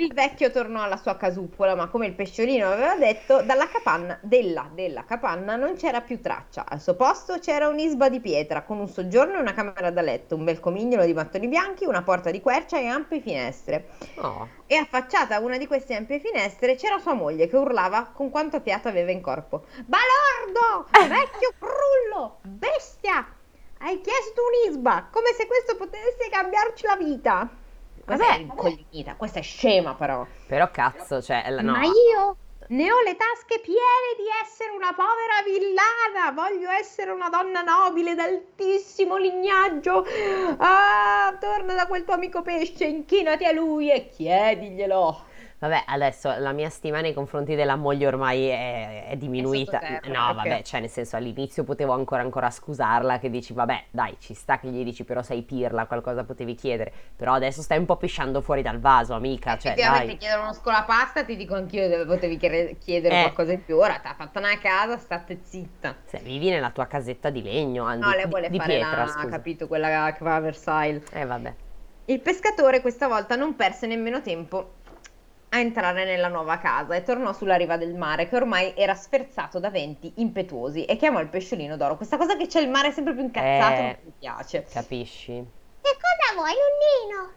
Il 0.00 0.14
vecchio 0.14 0.50
tornò 0.50 0.82
alla 0.82 0.96
sua 0.96 1.14
casuppola, 1.18 1.74
ma 1.74 1.88
come 1.88 2.06
il 2.06 2.14
pesciolino 2.14 2.70
aveva 2.70 2.96
detto, 2.96 3.42
dalla 3.42 3.68
capanna, 3.68 4.18
della, 4.22 4.70
della 4.72 5.04
capanna 5.04 5.56
non 5.56 5.76
c'era 5.76 6.00
più 6.00 6.22
traccia. 6.22 6.64
Al 6.66 6.80
suo 6.80 6.94
posto 6.94 7.38
c'era 7.38 7.68
un'isba 7.68 8.08
di 8.08 8.18
pietra, 8.18 8.62
con 8.62 8.78
un 8.78 8.88
soggiorno 8.88 9.34
e 9.34 9.40
una 9.40 9.52
camera 9.52 9.90
da 9.90 10.00
letto, 10.00 10.36
un 10.36 10.44
bel 10.44 10.58
comignolo 10.58 11.04
di 11.04 11.12
mattoni 11.12 11.48
bianchi, 11.48 11.84
una 11.84 12.00
porta 12.00 12.30
di 12.30 12.40
quercia 12.40 12.78
e 12.78 12.86
ampie 12.86 13.20
finestre. 13.20 13.88
Oh, 14.22 14.48
E 14.64 14.76
affacciata 14.76 15.36
a 15.36 15.40
una 15.40 15.58
di 15.58 15.66
queste 15.66 15.94
ampie 15.94 16.18
finestre 16.18 16.76
c'era 16.76 16.98
sua 16.98 17.12
moglie 17.12 17.46
che 17.46 17.58
urlava 17.58 18.10
con 18.10 18.30
quanto 18.30 18.58
fiato 18.60 18.88
aveva 18.88 19.10
in 19.10 19.20
corpo. 19.20 19.66
Balordo! 19.84 20.88
Vecchio 20.92 21.52
crullo! 21.58 22.38
Bestia! 22.40 23.34
Hai 23.80 24.00
chiesto 24.00 24.40
un'isba, 24.64 25.08
come 25.10 25.34
se 25.36 25.46
questo 25.46 25.76
potesse 25.76 26.30
cambiarci 26.30 26.86
la 26.86 26.96
vita. 26.96 27.59
Questa 28.04 28.24
Vabbè. 28.26 28.38
è 28.38 28.40
incoglionita, 28.40 29.14
questa 29.16 29.38
è 29.38 29.42
scema 29.42 29.94
però. 29.94 30.26
però 30.46 30.70
cazzo, 30.70 31.22
cioè, 31.22 31.48
la- 31.50 31.62
no. 31.62 31.72
Ma 31.72 31.82
io? 31.84 32.36
Ne 32.68 32.92
ho 32.92 33.00
le 33.02 33.16
tasche 33.16 33.58
piene 33.60 34.14
di 34.16 34.24
essere 34.44 34.70
una 34.70 34.94
povera 34.94 35.42
villana. 35.44 36.30
Voglio 36.32 36.70
essere 36.70 37.10
una 37.10 37.28
donna 37.28 37.62
nobile 37.62 38.14
d'altissimo 38.14 39.16
lignaggio. 39.16 40.04
Ah, 40.58 41.36
torna 41.40 41.74
da 41.74 41.86
quel 41.88 42.04
tuo 42.04 42.14
amico 42.14 42.42
pesce, 42.42 42.84
inchinati 42.84 43.44
a 43.44 43.50
lui 43.52 43.90
e 43.90 44.08
chiediglielo. 44.08 45.24
Vabbè, 45.60 45.82
adesso 45.88 46.34
la 46.38 46.52
mia 46.52 46.70
stima 46.70 47.02
nei 47.02 47.12
confronti 47.12 47.54
della 47.54 47.76
moglie 47.76 48.06
ormai 48.06 48.46
è, 48.46 49.08
è 49.08 49.16
diminuita. 49.18 49.72
sottoterra, 49.78 50.08
no, 50.08 50.34
perché? 50.34 50.48
vabbè, 50.48 50.62
cioè 50.62 50.80
nel 50.80 50.88
senso 50.88 51.16
all'inizio 51.16 51.64
potevo 51.64 51.92
ancora 51.92 52.22
ancora 52.22 52.48
scusarla 52.48 53.18
che 53.18 53.28
dici 53.28 53.52
vabbè, 53.52 53.84
dai, 53.90 54.16
ci 54.20 54.32
sta 54.32 54.58
che 54.58 54.68
gli 54.68 54.82
dici 54.82 55.04
però 55.04 55.20
sei 55.20 55.42
pirla, 55.42 55.84
qualcosa 55.84 56.24
potevi 56.24 56.54
chiedere. 56.54 56.90
Però 57.14 57.34
adesso 57.34 57.60
stai 57.60 57.76
un 57.76 57.84
po' 57.84 57.96
pisciando 57.98 58.40
fuori 58.40 58.62
dal 58.62 58.80
vaso, 58.80 59.12
amica, 59.12 59.58
cioè 59.58 59.72
Effettivamente 59.72 60.06
dai. 60.06 60.16
chiedere 60.16 60.40
uno 60.40 60.54
scolapasta, 60.54 61.24
ti 61.24 61.36
dico 61.36 61.54
anch'io 61.54 61.88
che 61.90 62.04
potevi 62.06 62.38
chiedere, 62.38 63.18
Eh. 63.18 63.20
qualcosa 63.24 63.52
in 63.52 63.62
più. 63.62 63.76
Ora 63.76 63.98
ti 63.98 64.06
ha 64.06 64.14
fatto 64.14 64.38
una 64.38 64.56
casa, 64.58 64.96
state 64.96 65.40
zitta. 65.42 65.94
Se 66.06 66.20
vivi 66.22 66.48
nella 66.48 66.70
tua 66.70 66.86
casetta 66.86 67.28
di 67.28 67.42
legno, 67.42 67.84
anzi, 67.84 68.00
No, 68.08 68.14
lei 68.14 68.24
di- 68.24 68.30
vuole 68.30 68.48
di 68.48 68.56
fare 68.56 68.76
pietra, 68.78 69.04
la, 69.04 69.26
capito, 69.28 69.66
quella 69.68 70.10
che 70.16 70.24
va 70.24 70.36
a 70.36 70.40
Versailles. 70.40 71.02
Eh 71.12 71.26
vabbè. 71.26 71.54
Il 72.06 72.18
pescatore 72.20 72.80
questa 72.80 73.06
volta 73.06 73.36
non 73.36 73.54
perse 73.54 73.86
nemmeno 73.86 74.20
tempo 74.20 74.78
a 75.60 75.62
entrare 75.62 76.04
nella 76.04 76.28
nuova 76.28 76.58
casa 76.58 76.94
e 76.94 77.02
tornò 77.02 77.32
sulla 77.32 77.56
riva 77.56 77.76
del 77.76 77.94
mare 77.94 78.28
che 78.28 78.36
ormai 78.36 78.74
era 78.76 78.94
sferzato 78.94 79.58
da 79.60 79.70
venti 79.70 80.12
impetuosi 80.16 80.84
e 80.84 80.96
chiamò 80.96 81.20
il 81.20 81.28
pesciolino 81.28 81.76
d'oro. 81.76 81.96
Questa 81.96 82.16
cosa 82.16 82.36
che 82.36 82.46
c'è 82.46 82.60
il 82.60 82.68
mare 82.70 82.92
sempre 82.92 83.14
più 83.14 83.22
incazzato 83.22 83.82
Eh. 83.82 83.82
non 83.82 83.96
mi 84.04 84.12
piace. 84.18 84.64
Capisci? 84.68 85.44
Che 85.82 85.90
cosa 86.00 86.34
vuoi, 86.34 86.52
nonnino? 86.52 87.34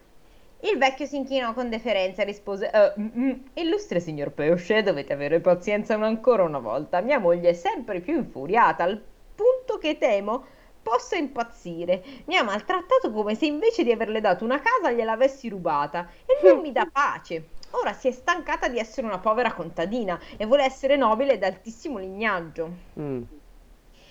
Il 0.60 0.78
vecchio 0.78 1.06
si 1.06 1.16
inchinò 1.16 1.52
con 1.52 1.68
deferenza 1.68 2.22
e 2.22 2.24
rispose: 2.24 2.70
"Eh, 2.70 2.94
mm, 2.98 3.08
mm, 3.18 3.32
Illustre 3.54 4.00
signor 4.00 4.32
pesce, 4.32 4.82
dovete 4.82 5.12
avere 5.12 5.40
pazienza 5.40 5.94
ancora 5.94 6.42
una 6.42 6.58
volta. 6.58 7.00
Mia 7.02 7.18
moglie 7.18 7.50
è 7.50 7.52
sempre 7.52 8.00
più 8.00 8.14
infuriata, 8.16 8.84
al 8.84 9.02
punto 9.34 9.78
che 9.78 9.98
temo 9.98 10.46
possa 10.82 11.16
impazzire. 11.16 12.02
Mi 12.26 12.36
ha 12.36 12.42
maltrattato 12.42 13.10
come 13.12 13.34
se 13.34 13.46
invece 13.46 13.84
di 13.84 13.92
averle 13.92 14.20
dato 14.20 14.44
una 14.44 14.60
casa 14.60 14.90
gliel'avessi 14.92 15.48
rubata 15.48 16.08
e 16.26 16.40
non 16.46 16.60
mi 16.60 16.72
dà 16.72 16.86
pace. 16.90 17.50
Ora 17.76 17.92
si 17.92 18.08
è 18.08 18.12
stancata 18.12 18.68
di 18.68 18.78
essere 18.78 19.06
una 19.06 19.18
povera 19.18 19.52
contadina 19.52 20.20
e 20.36 20.46
vuole 20.46 20.64
essere 20.64 20.96
nobile 20.96 21.38
d'altissimo 21.38 21.98
lignaggio. 21.98 22.66
Mm. 22.98 23.22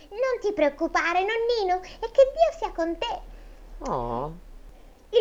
Non 0.09 0.39
ti 0.41 0.53
preoccupare, 0.53 1.19
nonnino, 1.19 1.81
e 1.81 2.11
che 2.11 2.31
Dio 2.33 2.57
sia 2.57 2.71
con 2.71 2.97
te. 2.97 3.21
Oh, 3.89 4.37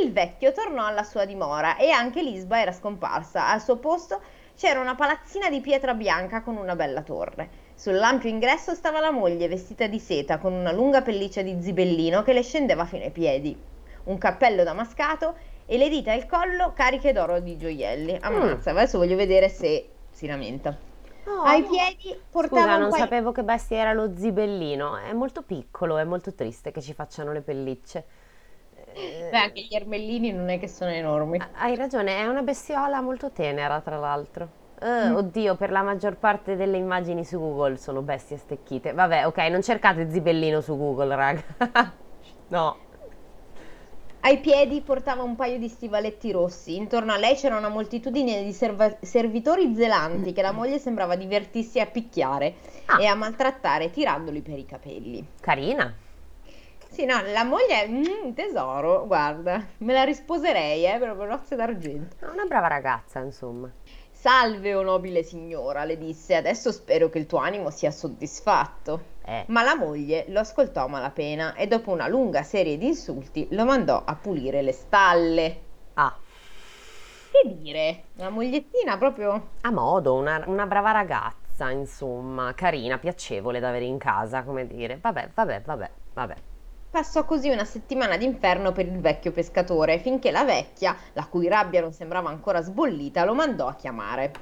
Il 0.00 0.12
vecchio 0.12 0.52
tornò 0.52 0.86
alla 0.86 1.02
sua 1.04 1.24
dimora 1.24 1.76
e 1.76 1.90
anche 1.90 2.22
l'Isba 2.22 2.60
era 2.60 2.72
scomparsa. 2.72 3.48
Al 3.48 3.60
suo 3.62 3.76
posto 3.78 4.20
c'era 4.56 4.80
una 4.80 4.94
palazzina 4.94 5.48
di 5.48 5.60
pietra 5.60 5.94
bianca 5.94 6.42
con 6.42 6.56
una 6.56 6.74
bella 6.74 7.02
torre. 7.02 7.50
Sull'ampio 7.74 8.28
ingresso 8.28 8.74
stava 8.74 9.00
la 9.00 9.10
moglie 9.10 9.48
vestita 9.48 9.86
di 9.86 9.98
seta 9.98 10.38
con 10.38 10.52
una 10.52 10.72
lunga 10.72 11.02
pelliccia 11.02 11.42
di 11.42 11.60
zibellino 11.60 12.22
che 12.22 12.32
le 12.32 12.42
scendeva 12.42 12.84
fino 12.86 13.04
ai 13.04 13.10
piedi, 13.12 13.60
un 14.04 14.18
cappello 14.18 14.64
damascato 14.64 15.36
e 15.66 15.78
le 15.78 15.88
dita 15.88 16.12
e 16.12 16.16
il 16.16 16.26
collo 16.26 16.72
cariche 16.74 17.12
d'oro 17.12 17.40
di 17.40 17.56
gioielli. 17.56 18.18
Ammazza, 18.20 18.70
adesso 18.70 18.98
voglio 18.98 19.16
vedere 19.16 19.48
se 19.48 19.88
si 20.10 20.26
lamenta. 20.26 20.76
No, 21.24 21.42
Ai 21.42 21.62
piedi 21.62 22.18
portava 22.30 22.62
Scusa, 22.62 22.76
non 22.78 22.90
paio- 22.90 23.02
sapevo 23.04 23.32
che 23.32 23.42
bestia 23.44 23.78
era 23.78 23.92
lo 23.92 24.10
zibellino. 24.16 24.96
È 24.98 25.12
molto 25.12 25.42
piccolo, 25.42 25.96
è 25.98 26.04
molto 26.04 26.34
triste 26.34 26.72
che 26.72 26.80
ci 26.82 26.94
facciano 26.94 27.32
le 27.32 27.42
pellicce. 27.42 28.04
Eh, 28.94 29.28
Beh, 29.30 29.38
anche 29.38 29.62
gli 29.62 29.74
ermellini 29.74 30.32
non 30.32 30.48
è 30.48 30.58
che 30.58 30.68
sono 30.68 30.90
enormi. 30.90 31.40
Hai 31.54 31.76
ragione, 31.76 32.18
è 32.18 32.26
una 32.26 32.42
bestiola 32.42 33.00
molto 33.00 33.30
tenera, 33.30 33.80
tra 33.80 33.96
l'altro. 33.98 34.60
Mm. 34.84 35.14
oddio, 35.14 35.54
per 35.54 35.70
la 35.70 35.82
maggior 35.82 36.16
parte 36.16 36.56
delle 36.56 36.76
immagini 36.76 37.24
su 37.24 37.38
Google 37.38 37.76
sono 37.76 38.02
bestie 38.02 38.36
stecchite. 38.36 38.92
Vabbè, 38.92 39.26
ok, 39.26 39.38
non 39.48 39.62
cercate 39.62 40.10
zibellino 40.10 40.60
su 40.60 40.76
Google, 40.76 41.14
raga. 41.14 41.42
No. 42.48 42.76
Ai 44.24 44.38
piedi 44.38 44.80
portava 44.82 45.22
un 45.24 45.34
paio 45.34 45.58
di 45.58 45.68
stivaletti 45.68 46.30
rossi. 46.30 46.76
Intorno 46.76 47.12
a 47.12 47.16
lei 47.16 47.34
c'era 47.34 47.56
una 47.56 47.68
moltitudine 47.68 48.44
di 48.44 48.52
serva- 48.52 48.96
servitori 49.00 49.74
zelanti 49.74 50.32
che 50.32 50.42
la 50.42 50.52
moglie 50.52 50.78
sembrava 50.78 51.16
divertirsi 51.16 51.80
a 51.80 51.86
picchiare 51.86 52.54
Ah. 52.86 53.00
e 53.00 53.06
a 53.06 53.14
maltrattare 53.16 53.90
tirandoli 53.90 54.40
per 54.40 54.58
i 54.58 54.64
capelli. 54.64 55.26
Carina. 55.40 55.92
Sì, 56.88 57.04
no, 57.04 57.20
la 57.32 57.42
moglie 57.42 57.82
è 57.84 57.88
mm, 57.88 58.32
tesoro, 58.34 59.06
guarda, 59.06 59.64
me 59.78 59.92
la 59.92 60.04
risposerei, 60.04 60.84
eh, 60.86 60.98
proprio 60.98 61.26
nozze 61.26 61.56
d'argento. 61.56 62.16
Una 62.30 62.44
brava 62.44 62.68
ragazza, 62.68 63.18
insomma. 63.20 63.68
Salve, 64.10 64.74
o 64.74 64.82
nobile 64.82 65.24
signora, 65.24 65.84
le 65.84 65.96
disse, 65.98 66.36
adesso 66.36 66.70
spero 66.70 67.08
che 67.08 67.18
il 67.18 67.26
tuo 67.26 67.38
animo 67.38 67.70
sia 67.70 67.90
soddisfatto. 67.90 69.11
Eh, 69.24 69.44
Ma 69.46 69.62
la 69.62 69.76
moglie 69.76 70.24
lo 70.28 70.40
ascoltò 70.40 70.84
a 70.84 70.88
malapena 70.88 71.54
e 71.54 71.66
dopo 71.66 71.90
una 71.90 72.08
lunga 72.08 72.42
serie 72.42 72.76
di 72.76 72.86
insulti 72.86 73.46
lo 73.52 73.64
mandò 73.64 74.02
a 74.04 74.14
pulire 74.16 74.62
le 74.62 74.72
stalle. 74.72 75.60
ah, 75.96 76.16
Che 77.30 77.54
dire, 77.54 78.04
una 78.16 78.30
mogliettina 78.30 78.96
proprio... 78.98 79.50
a 79.62 79.70
modo, 79.70 80.14
una, 80.14 80.42
una 80.46 80.66
brava 80.66 80.90
ragazza, 80.92 81.70
insomma, 81.70 82.52
carina, 82.54 82.98
piacevole 82.98 83.60
da 83.60 83.68
avere 83.68 83.84
in 83.86 83.98
casa, 83.98 84.42
come 84.42 84.66
dire. 84.66 84.98
Vabbè, 85.00 85.30
vabbè, 85.34 85.62
vabbè, 85.62 85.90
vabbè. 86.12 86.34
Passò 86.90 87.24
così 87.24 87.48
una 87.50 87.64
settimana 87.64 88.16
d'inferno 88.16 88.70
per 88.70 88.86
il 88.86 89.00
vecchio 89.00 89.32
pescatore, 89.32 89.98
finché 89.98 90.30
la 90.30 90.44
vecchia, 90.44 90.96
la 91.14 91.26
cui 91.26 91.48
rabbia 91.48 91.80
non 91.80 91.92
sembrava 91.92 92.28
ancora 92.28 92.60
sbollita, 92.62 93.24
lo 93.24 93.34
mandò 93.34 93.66
a 93.66 93.74
chiamare. 93.74 94.32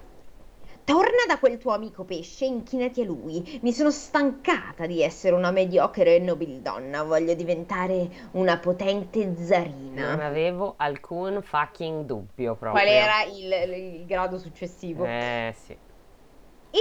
Torna 0.90 1.24
da 1.28 1.38
quel 1.38 1.56
tuo 1.56 1.72
amico 1.72 2.02
pesce 2.02 2.46
e 2.46 2.48
inchinati 2.48 3.02
a 3.02 3.04
lui. 3.04 3.60
Mi 3.62 3.72
sono 3.72 3.92
stancata 3.92 4.86
di 4.86 5.02
essere 5.02 5.36
una 5.36 5.52
mediocre 5.52 6.16
e 6.16 6.18
nobildonna. 6.18 7.04
Voglio 7.04 7.34
diventare 7.34 8.08
una 8.32 8.58
potente 8.58 9.24
Non 9.24 9.36
zarina. 9.36 10.24
avevo 10.26 10.74
alcun 10.78 11.42
fucking 11.42 12.04
dubbio 12.04 12.56
proprio. 12.56 12.72
Qual 12.72 12.86
era 12.92 13.22
il, 13.22 14.00
il 14.00 14.04
grado 14.04 14.36
successivo? 14.36 15.04
Eh, 15.04 15.54
sì. 15.56 15.76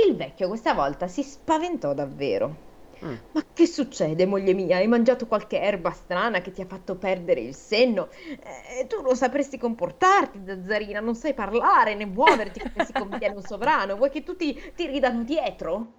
Il 0.08 0.16
vecchio 0.16 0.48
questa 0.48 0.74
volta 0.74 1.08
si 1.08 1.22
spaventò 1.22 1.94
davvero. 1.94 2.69
Mm. 3.04 3.16
Ma 3.32 3.44
che 3.54 3.66
succede, 3.66 4.26
moglie 4.26 4.54
mia? 4.54 4.78
Hai 4.78 4.88
mangiato 4.88 5.26
qualche 5.28 5.60
erba 5.60 5.92
strana 5.92 6.42
che 6.42 6.52
ti 6.52 6.62
ha 6.62 6.66
fatto 6.66 6.96
perdere 6.96 7.40
il 7.42 7.56
senno? 7.56 8.10
Eh, 8.12 8.88
tu 8.88 9.02
non 9.02 9.16
sapresti 9.16 9.58
comportarti, 9.58 10.42
zazzarina, 10.46 11.00
non 11.00 11.16
sai 11.16 11.34
parlare 11.34 11.96
né 11.96 12.06
muoverti 12.06 12.60
come 12.60 12.86
si 12.86 12.92
conviene 12.94 13.36
un 13.36 13.42
sovrano. 13.42 13.96
Vuoi 13.96 14.10
che 14.10 14.24
tutti 14.24 14.54
ti 14.76 14.88
ridano 14.88 15.24
dietro? 15.24 15.94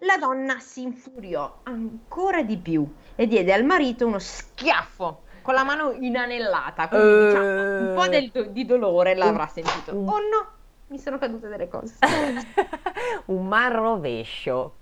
La 0.00 0.16
donna 0.18 0.58
si 0.58 0.82
infuriò 0.82 1.60
ancora 1.62 2.42
di 2.42 2.58
più 2.58 2.86
e 3.14 3.26
diede 3.26 3.52
al 3.54 3.64
marito 3.64 4.06
uno 4.06 4.18
schiaffo 4.18 5.22
con 5.40 5.54
la 5.54 5.64
mano 5.64 5.92
inanellata, 5.92 6.88
quindi 6.88 7.06
Eh. 7.08 7.26
diciamo 7.26 7.90
un 7.90 7.92
po' 7.94 8.08
del 8.08 8.30
do- 8.30 8.46
di 8.50 8.66
dolore 8.66 9.14
l'avrà 9.14 9.46
sentito. 9.46 9.92
Oh 9.92 10.18
no, 10.18 10.48
mi 10.88 10.98
sono 10.98 11.18
cadute 11.18 11.48
delle 11.48 11.68
cose. 11.68 11.94
Un 13.26 13.46
man 13.46 13.72
rovescio. 13.72 14.74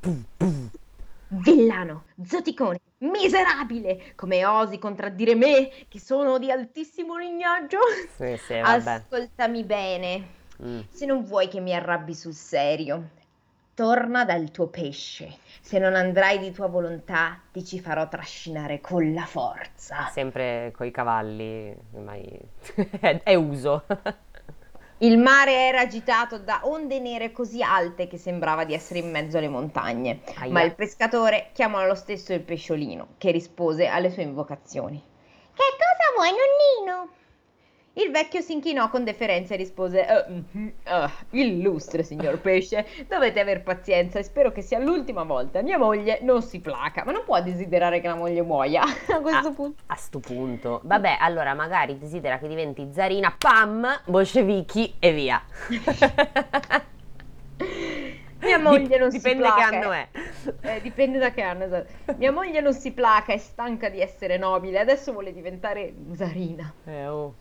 Villano, 1.40 2.04
zoticone, 2.22 2.78
miserabile, 2.98 4.12
come 4.14 4.44
osi 4.44 4.78
contraddire 4.78 5.34
me, 5.34 5.70
che 5.88 5.98
sono 6.00 6.38
di 6.38 6.50
altissimo 6.50 7.16
lignaggio? 7.16 7.78
Sì, 8.16 8.36
sì, 8.36 8.60
vabbè. 8.60 8.90
Ascoltami 8.90 9.64
bene, 9.64 10.42
Mm. 10.62 10.80
se 10.88 11.04
non 11.04 11.24
vuoi 11.24 11.48
che 11.48 11.58
mi 11.60 11.74
arrabbi 11.74 12.14
sul 12.14 12.32
serio, 12.34 13.08
torna 13.74 14.24
dal 14.24 14.52
tuo 14.52 14.68
pesce. 14.68 15.36
Se 15.60 15.78
non 15.80 15.96
andrai 15.96 16.38
di 16.38 16.52
tua 16.52 16.68
volontà, 16.68 17.40
ti 17.50 17.64
ci 17.64 17.80
farò 17.80 18.08
trascinare 18.08 18.80
con 18.80 19.12
la 19.12 19.26
forza. 19.26 20.08
Sempre 20.12 20.72
coi 20.76 20.92
cavalli, 20.92 21.74
ormai 21.92 22.38
è, 23.00 23.20
è 23.24 23.34
uso. 23.34 23.84
Il 24.98 25.18
mare 25.18 25.52
era 25.52 25.80
agitato 25.80 26.38
da 26.38 26.60
onde 26.64 27.00
nere 27.00 27.32
così 27.32 27.62
alte 27.62 28.06
che 28.06 28.16
sembrava 28.16 28.64
di 28.64 28.74
essere 28.74 29.00
in 29.00 29.10
mezzo 29.10 29.38
alle 29.38 29.48
montagne. 29.48 30.20
Aia. 30.36 30.52
Ma 30.52 30.62
il 30.62 30.74
pescatore 30.74 31.50
chiamò 31.52 31.84
lo 31.84 31.96
stesso 31.96 32.32
il 32.32 32.40
pesciolino, 32.40 33.14
che 33.18 33.32
rispose 33.32 33.86
alle 33.86 34.10
sue 34.10 34.22
invocazioni. 34.22 35.02
Che 35.52 35.62
cosa 35.76 36.14
vuoi, 36.16 36.30
nonnino? 36.30 37.08
Il 37.96 38.10
vecchio 38.10 38.40
si 38.40 38.52
inchinò 38.54 38.88
con 38.90 39.04
deferenza 39.04 39.54
e 39.54 39.56
rispose: 39.56 40.04
"Eh, 40.04 40.24
mhm, 40.28 40.72
ah, 40.84 41.08
Illustre 41.30 42.02
signor 42.02 42.40
pesce, 42.40 42.84
dovete 43.08 43.38
aver 43.38 43.62
pazienza 43.62 44.18
e 44.18 44.24
spero 44.24 44.50
che 44.50 44.62
sia 44.62 44.80
l'ultima 44.80 45.22
volta. 45.22 45.62
Mia 45.62 45.78
moglie 45.78 46.18
non 46.22 46.42
si 46.42 46.60
placa, 46.60 47.04
ma 47.04 47.12
non 47.12 47.22
può 47.24 47.40
desiderare 47.40 48.00
che 48.00 48.08
la 48.08 48.16
moglie 48.16 48.42
muoia 48.42 48.82
a 49.08 49.20
questo 49.20 49.48
Ah, 49.48 49.52
punto. 49.52 49.82
A 49.86 49.94
sto 49.94 50.18
punto. 50.18 50.80
Vabbè, 50.82 51.18
allora 51.20 51.54
magari 51.54 51.96
desidera 51.96 52.38
che 52.38 52.48
diventi 52.48 52.88
zarina, 52.92 53.32
pam, 53.38 53.86
bolscevichi 54.06 54.96
e 54.98 55.12
via. 55.12 55.40
Mia 58.40 58.58
moglie 58.58 58.98
non 58.98 59.10
si 59.10 59.16
Dipende 59.18 59.42
placa. 59.44 59.68
che 59.70 59.76
anno 59.76 59.92
è. 59.92 60.08
Eh, 60.62 60.80
dipende 60.82 61.18
da 61.18 61.30
che 61.30 61.40
anno, 61.42 61.64
esatto. 61.64 62.14
Mia 62.18 62.30
moglie 62.32 62.60
non 62.60 62.74
si 62.74 62.92
placa, 62.92 63.32
è 63.32 63.38
stanca 63.38 63.88
di 63.88 64.00
essere 64.00 64.36
nobile, 64.36 64.80
adesso 64.80 65.12
vuole 65.12 65.32
diventare 65.32 65.94
zarina. 66.12 66.74
Eh, 66.84 67.06
oh. 67.06 67.34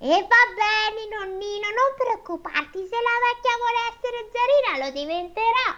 E 0.00 0.06
va 0.06 0.42
bene, 0.54 1.08
nonnino, 1.10 1.66
non 1.74 1.90
preoccuparti, 1.98 2.78
se 2.78 2.96
la 3.02 3.16
vecchia 3.26 3.58
vuole 3.58 3.80
essere 3.90 4.30
zarina 4.30 4.84
lo 4.84 4.90
diventerà. 4.92 5.68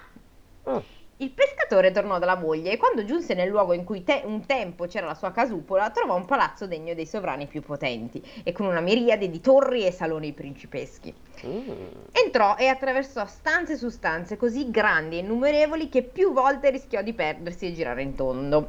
Mm. 0.69 0.99
Il 1.23 1.31
pescatore 1.31 1.91
tornò 1.91 2.19
dalla 2.19 2.37
moglie 2.37 2.73
e 2.73 2.77
quando 2.77 3.05
giunse 3.05 3.33
nel 3.33 3.49
luogo 3.49 3.73
in 3.73 3.85
cui 3.85 4.03
te- 4.05 4.23
un 4.25 4.45
tempo 4.45 4.87
c'era 4.87 5.07
la 5.07 5.15
sua 5.15 5.33
casupola, 5.33 5.91
trovò 5.91 6.17
un 6.17 6.27
palazzo 6.27 6.67
degno 6.67 6.93
dei 6.95 7.07
sovrani 7.07 7.47
più 7.47 7.63
potenti 7.63 8.23
e 8.43 8.53
con 8.53 8.67
una 8.67 8.81
miriade 8.81 9.31
di 9.31 9.41
torri 9.41 9.87
e 9.87 9.91
saloni 9.91 10.33
principeschi. 10.33 11.15
Mm. 11.47 11.71
Entrò 12.13 12.57
e 12.57 12.69
attraversò 12.69 13.25
stanze 13.27 13.77
su 13.77 13.89
stanze 13.89 14.37
così 14.37 14.71
grandi 14.71 15.17
e 15.17 15.21
innumerevoli 15.21 15.89
che 15.89 16.03
più 16.03 16.33
volte 16.33 16.69
rischiò 16.69 17.01
di 17.01 17.15
perdersi 17.15 17.67
e 17.67 17.73
girare 17.73 18.03
in 18.03 18.15
tondo. 18.15 18.67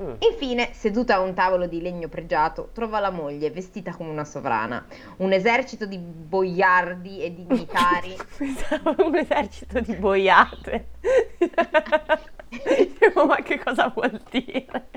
Mm. 0.00 0.14
Infine, 0.18 0.72
seduta 0.72 1.14
a 1.16 1.20
un 1.20 1.34
tavolo 1.34 1.66
di 1.66 1.80
legno 1.80 2.08
pregiato, 2.08 2.70
trovò 2.72 2.98
la 2.98 3.10
moglie 3.10 3.50
vestita 3.50 3.94
come 3.94 4.10
una 4.10 4.24
sovrana, 4.24 4.84
un 5.18 5.32
esercito 5.32 5.86
di 5.86 5.98
boiardi 5.98 7.22
e 7.22 7.32
dignitari. 7.32 8.16
Un 8.98 9.16
esercito 9.16 9.80
di 9.80 9.94
boiate. 9.94 10.88
Ma 13.14 13.36
che 13.36 13.58
cosa 13.62 13.88
vuol 13.94 14.20
dire? 14.30 14.88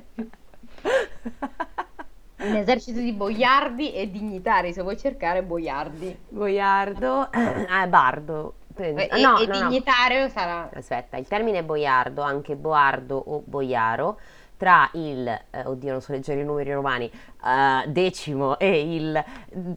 Un 2.39 2.55
esercito 2.55 2.99
di 2.99 3.13
boiardi 3.13 3.93
e 3.93 4.09
dignitari, 4.09 4.73
se 4.73 4.81
vuoi 4.81 4.97
cercare 4.97 5.43
boiardi. 5.43 6.17
Boiardo, 6.29 7.29
ah, 7.31 7.87
bardo. 7.87 8.53
penso. 8.73 9.01
E, 9.01 9.07
Ah, 9.11 9.17
no, 9.17 9.37
e 9.39 9.45
no, 9.47 9.53
no. 9.53 9.59
dignitario 9.59 10.29
sarà... 10.29 10.69
Aspetta, 10.73 11.17
il 11.17 11.27
termine 11.27 11.63
boiardo, 11.63 12.21
anche 12.21 12.55
boardo 12.55 13.17
o 13.17 13.41
boiaro, 13.45 14.19
tra 14.57 14.89
il, 14.93 15.27
eh, 15.27 15.65
oddio 15.65 15.91
non 15.91 16.01
so 16.01 16.11
leggere 16.11 16.41
i 16.41 16.43
numeri 16.43 16.73
romani, 16.73 17.05
eh, 17.09 17.87
decimo 17.87 18.57
e 18.57 18.95
il 18.95 19.23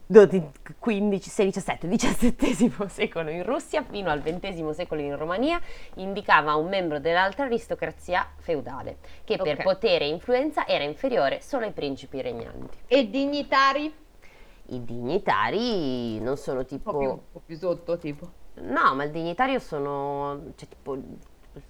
dodi- 0.06 0.42
15, 0.78 1.28
16, 1.28 1.87
17, 1.87 1.88
17 1.88 2.88
secolo 2.88 3.30
in 3.30 3.44
Russia 3.44 3.82
fino 3.82 4.10
al 4.10 4.22
XX 4.22 4.70
secolo 4.70 5.00
in 5.02 5.16
Romania, 5.16 5.60
indicava 5.96 6.54
un 6.54 6.68
membro 6.68 6.99
dell'alta 6.99 7.44
aristocrazia 7.44 8.26
feudale, 8.38 8.99
che 9.25 9.37
per 9.37 9.58
Ok. 9.58 9.62
potere 9.62 10.06
e 10.06 10.08
influenza 10.08 10.66
era 10.66 10.82
inferiore 10.84 11.40
solo 11.40 11.66
ai 11.66 11.72
principi 11.72 12.20
regnanti. 12.22 12.78
E 12.87 13.08
dignitari? 13.08 13.94
I 14.72 14.84
dignitari 14.84 16.20
non 16.20 16.37
sono 16.37 16.60
Un 16.60 16.64
po' 16.64 16.68
tipo... 16.76 16.99
più, 16.99 17.08
un 17.08 17.18
po' 17.32 17.42
più 17.44 17.56
sotto, 17.56 17.99
tipo. 17.99 18.30
No, 18.62 18.94
ma 18.94 19.04
il 19.04 19.10
dignitario 19.10 19.58
sono, 19.58 20.52
cioè 20.56 20.68
tipo 20.68 20.94
il 20.94 21.02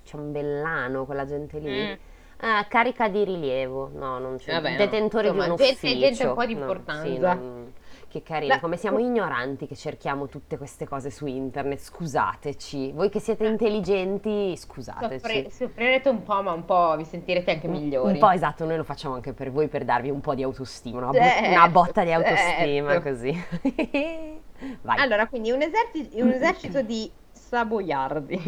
ciambellano, 0.02 1.05
quella 1.07 1.25
gente 1.25 1.59
lì. 1.59 1.87
Mm. 1.87 1.93
Ah, 2.42 2.64
carica 2.68 3.09
di 3.09 3.23
rilievo, 3.25 3.90
no, 3.94 4.18
non 4.18 4.37
c'è. 4.38 4.52
Vabbè, 4.52 4.70
no. 4.73 4.76
Detentore 4.78 5.26
Insomma, 5.28 5.44
di 5.44 5.50
un 5.50 5.56
gente- 5.56 5.73
ufficio. 5.87 5.99
gente 5.99 6.26
un 6.26 6.35
po' 6.35 6.47
di 6.47 6.54
no, 6.54 6.61
importanza. 6.61 7.02
sì, 7.06 7.18
non- 7.18 7.73
Che 8.11 8.23
carino, 8.25 8.54
La- 8.54 8.61
come 8.61 8.76
siamo 8.76 8.99
ignoranti 8.99 9.68
che 9.68 9.76
cerchiamo 9.76 10.26
tutte 10.26 10.59
queste 10.59 10.85
cose 10.88 11.11
su 11.11 11.26
internet, 11.26 11.78
scusateci. 11.78 12.90
Voi 12.90 13.09
che 13.09 13.20
siete 13.20 13.47
intelligenti, 13.47 14.56
scusateci. 14.56 15.20
Soffri- 15.20 15.50
soffrirete 15.52 16.09
un 16.09 16.25
po', 16.25 16.42
ma 16.42 16.50
un 16.50 16.64
po' 16.64 16.97
vi 16.97 17.04
sentirete 17.04 17.52
anche 17.52 17.68
migliori. 17.68 18.14
Un 18.14 18.18
po' 18.18 18.30
esatto, 18.30 18.64
noi 18.64 18.78
lo 18.78 18.82
facciamo 18.82 19.14
anche 19.14 19.32
per 19.32 19.52
voi 19.52 19.68
per 19.68 19.85
darvi 19.85 20.11
un 20.11 20.20
po' 20.20 20.35
di 20.35 20.42
autostima, 20.42 20.97
una, 20.99 21.06
bo- 21.11 21.18
Certo, 21.18 21.50
una 21.50 21.68
botta 21.68 22.02
di 22.02 22.12
autostima 22.12 22.90
certo. 22.90 23.09
così. 23.11 23.44
Vai. 24.82 24.99
Allora, 24.99 25.26
quindi 25.28 25.52
un, 25.52 25.62
eserci- 25.62 26.20
un 26.20 26.30
esercito 26.35 26.82
di 26.82 27.09
saboiardi, 27.50 28.40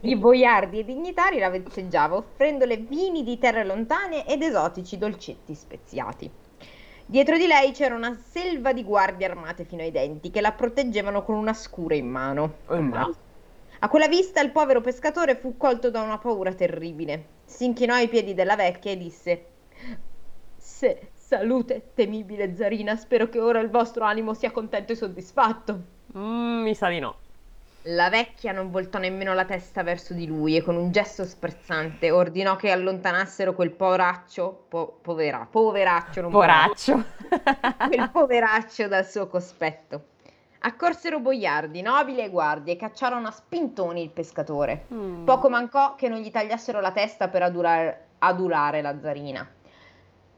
di 0.00 0.16
boiardi 0.18 0.80
e 0.80 0.84
dignitari 0.84 1.38
la 1.38 1.50
vezzeggiava, 1.50 2.16
offrendole 2.16 2.78
vini 2.78 3.22
di 3.22 3.38
terre 3.38 3.64
lontane 3.64 4.26
ed 4.26 4.42
esotici 4.42 4.98
dolcetti 4.98 5.54
speziati. 5.54 6.28
Dietro 7.06 7.36
di 7.36 7.46
lei 7.46 7.70
c'era 7.70 7.94
una 7.94 8.12
selva 8.14 8.72
di 8.72 8.82
guardie 8.82 9.26
armate 9.26 9.64
fino 9.64 9.82
ai 9.82 9.92
denti 9.92 10.32
che 10.32 10.40
la 10.40 10.50
proteggevano 10.50 11.22
con 11.22 11.36
una 11.36 11.52
scura 11.52 11.94
in 11.94 12.08
mano. 12.08 12.56
Oh, 12.66 12.80
no. 12.80 13.14
A 13.78 13.88
quella 13.88 14.08
vista 14.08 14.40
il 14.40 14.50
povero 14.50 14.80
pescatore 14.80 15.36
fu 15.36 15.56
colto 15.56 15.88
da 15.88 16.02
una 16.02 16.18
paura 16.18 16.52
terribile. 16.54 17.26
Si 17.44 17.64
inchinò 17.64 17.94
ai 17.94 18.08
piedi 18.08 18.34
della 18.34 18.56
vecchia 18.56 18.90
e 18.90 18.96
disse: 18.96 19.46
Se 20.56 21.10
salute, 21.14 21.92
temibile 21.94 22.56
zarina, 22.56 22.96
spero 22.96 23.28
che 23.28 23.38
ora 23.38 23.60
il 23.60 23.70
vostro 23.70 24.04
animo 24.04 24.34
sia 24.34 24.50
contento 24.50 24.90
e 24.90 24.96
soddisfatto. 24.96 25.80
Mm, 26.16 26.62
mi 26.62 26.74
sa 26.74 26.88
di 26.88 26.98
no. 26.98 27.21
La 27.86 28.08
vecchia 28.10 28.52
non 28.52 28.70
voltò 28.70 28.98
nemmeno 28.98 29.34
la 29.34 29.44
testa 29.44 29.82
verso 29.82 30.14
di 30.14 30.26
lui 30.26 30.56
e 30.56 30.62
con 30.62 30.76
un 30.76 30.92
gesto 30.92 31.24
sprezzante 31.24 32.12
ordinò 32.12 32.54
che 32.54 32.70
allontanassero 32.70 33.54
quel 33.54 33.72
poveraccio, 33.72 34.66
po- 34.68 34.98
povera, 35.02 35.48
poveraccio, 35.50 36.20
non 36.20 36.30
Poraccio. 36.30 37.02
povero, 37.28 37.88
quel 37.88 38.10
poveraccio 38.10 38.86
dal 38.86 39.04
suo 39.04 39.26
cospetto. 39.26 40.10
Accorsero 40.60 41.18
boiardi, 41.18 41.82
nobili 41.82 42.20
e 42.20 42.30
guardie 42.30 42.74
e 42.74 42.76
cacciarono 42.76 43.26
a 43.26 43.32
spintoni 43.32 44.00
il 44.00 44.10
pescatore. 44.10 44.86
Mm. 44.94 45.24
Poco 45.24 45.48
mancò 45.48 45.96
che 45.96 46.08
non 46.08 46.20
gli 46.20 46.30
tagliassero 46.30 46.80
la 46.80 46.92
testa 46.92 47.26
per 47.26 47.42
adulare, 47.42 48.06
adulare 48.18 48.80
la 48.80 48.96
zarina. 49.00 49.44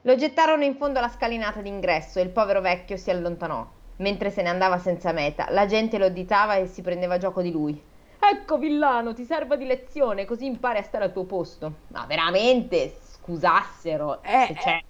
Lo 0.01 0.17
gettarono 0.17 0.65
in 0.65 0.77
fondo 0.77 0.99
alla 0.99 1.11
scalinata 1.11 1.61
d'ingresso 1.61 2.21
e 2.21 2.23
il 2.23 2.31
povero 2.31 2.63
vecchio 2.63 2.97
si 2.97 3.11
allontanò. 3.11 3.74
Mentre 3.97 4.31
se 4.31 4.43
ne 4.43 4.49
andava 4.49 4.79
senza 4.79 5.13
meta, 5.13 5.47
la 5.51 5.67
gente 5.67 5.99
lo 5.99 6.07
additava 6.07 6.57
e 6.57 6.67
si 6.67 6.83
prendeva 6.83 7.19
gioco 7.19 7.43
di 7.43 7.51
lui. 7.53 7.83
Ecco, 8.19 8.59
villano, 8.59 9.13
ti 9.15 9.25
serva 9.25 9.57
di 9.57 9.67
lezione, 9.67 10.25
così 10.25 10.47
impari 10.47 10.79
a 10.79 10.83
stare 10.83 11.05
al 11.05 11.13
tuo 11.13 11.25
posto. 11.25 11.83
Ma 11.89 12.07
veramente, 12.07 12.99
scusassero 13.01 14.23
Eh, 14.23 14.47
se 14.47 14.55
c'è 14.55 14.81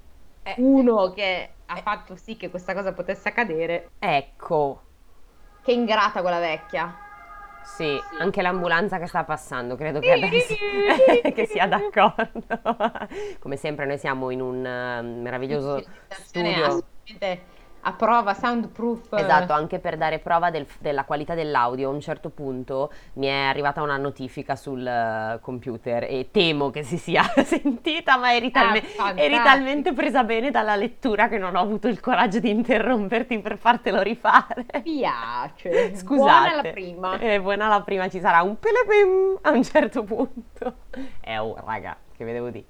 eh, 0.42 0.54
uno 0.58 1.10
che 1.12 1.56
ha 1.66 1.76
fatto 1.78 2.16
sì 2.16 2.36
che 2.36 2.50
questa 2.50 2.74
cosa 2.74 2.92
potesse 2.92 3.28
accadere. 3.28 3.90
Ecco, 3.98 4.82
Che 5.62 5.72
ingrata 5.72 6.20
quella 6.20 6.38
vecchia. 6.38 6.96
sì, 7.60 8.06
anche 8.18 8.42
l'ambulanza 8.42 8.98
che 8.98 9.06
sta 9.06 9.24
passando, 9.24 9.74
credo 9.76 10.00
che 10.00 10.12
adesso 10.12 10.54
che 11.32 11.46
sia 11.46 11.66
d'accordo. 11.66 12.46
Come 13.40 13.56
sempre 13.56 13.86
noi 13.86 13.98
siamo 13.98 14.30
in 14.30 14.40
un 14.42 14.64
eh, 14.66 15.02
meraviglioso 15.02 15.82
studio. 16.08 16.86
assolutamente 17.04 17.53
a 17.84 17.92
prova, 17.92 18.34
soundproof. 18.34 19.12
Esatto, 19.12 19.52
anche 19.52 19.78
per 19.78 19.96
dare 19.96 20.18
prova 20.18 20.50
del- 20.50 20.66
della 20.78 21.04
qualità 21.04 21.34
dell'audio, 21.34 21.88
a 21.88 21.92
un 21.92 22.00
certo 22.00 22.30
punto 22.30 22.90
mi 23.14 23.26
è 23.26 23.32
arrivata 23.32 23.82
una 23.82 23.96
notifica 23.96 24.56
sul 24.56 24.86
eh, 24.86 25.38
computer 25.40 26.04
e 26.04 26.28
temo 26.30 26.70
che 26.70 26.82
si 26.82 26.96
sia 26.98 27.22
sentita, 27.44 28.16
ma 28.16 28.34
eri, 28.34 28.50
talme- 28.50 28.82
Ah, 28.96 29.12
eri 29.16 29.34
talmente 29.42 29.92
presa 29.92 30.24
bene 30.24 30.50
dalla 30.50 30.76
lettura 30.76 31.28
che 31.28 31.38
non 31.38 31.54
ho 31.56 31.60
avuto 31.60 31.88
il 31.88 32.00
coraggio 32.00 32.38
di 32.40 32.50
interromperti 32.50 33.38
per 33.40 33.58
fartelo 33.58 34.00
rifare. 34.02 34.64
Piace. 34.82 35.94
Scusate. 35.96 36.12
Buona 36.24 36.54
la 36.62 36.70
prima. 36.70 37.18
Eh, 37.18 37.40
buona 37.40 37.68
la 37.68 37.80
prima, 37.82 38.08
ci 38.08 38.20
sarà 38.20 38.42
un 38.42 38.58
pelepim 38.58 39.38
a 39.42 39.50
un 39.50 39.62
certo 39.62 40.02
punto. 40.04 40.74
Eh, 41.20 41.38
oh, 41.38 41.56
raga, 41.64 41.96
che 42.16 42.24
vedevo 42.24 42.48
di. 42.50 42.64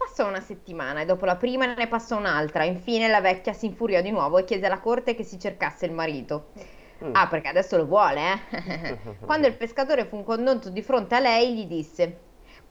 Passò 0.00 0.26
una 0.26 0.40
settimana 0.40 1.02
e 1.02 1.04
dopo 1.04 1.26
la 1.26 1.36
prima 1.36 1.66
ne 1.66 1.86
passò 1.86 2.16
un'altra. 2.16 2.64
Infine 2.64 3.06
la 3.06 3.20
vecchia 3.20 3.52
si 3.52 3.66
infuriò 3.66 4.00
di 4.00 4.10
nuovo 4.10 4.38
e 4.38 4.44
chiese 4.44 4.64
alla 4.64 4.80
corte 4.80 5.14
che 5.14 5.24
si 5.24 5.38
cercasse 5.38 5.84
il 5.84 5.92
marito. 5.92 6.52
Mm. 7.04 7.10
Ah, 7.12 7.28
perché 7.28 7.48
adesso 7.48 7.76
lo 7.76 7.84
vuole, 7.84 8.20
eh? 8.32 8.98
Quando 9.20 9.46
il 9.46 9.52
pescatore 9.52 10.06
fu 10.06 10.24
condotto 10.24 10.70
di 10.70 10.80
fronte 10.80 11.16
a 11.16 11.20
lei, 11.20 11.54
gli 11.54 11.66
disse: 11.66 12.18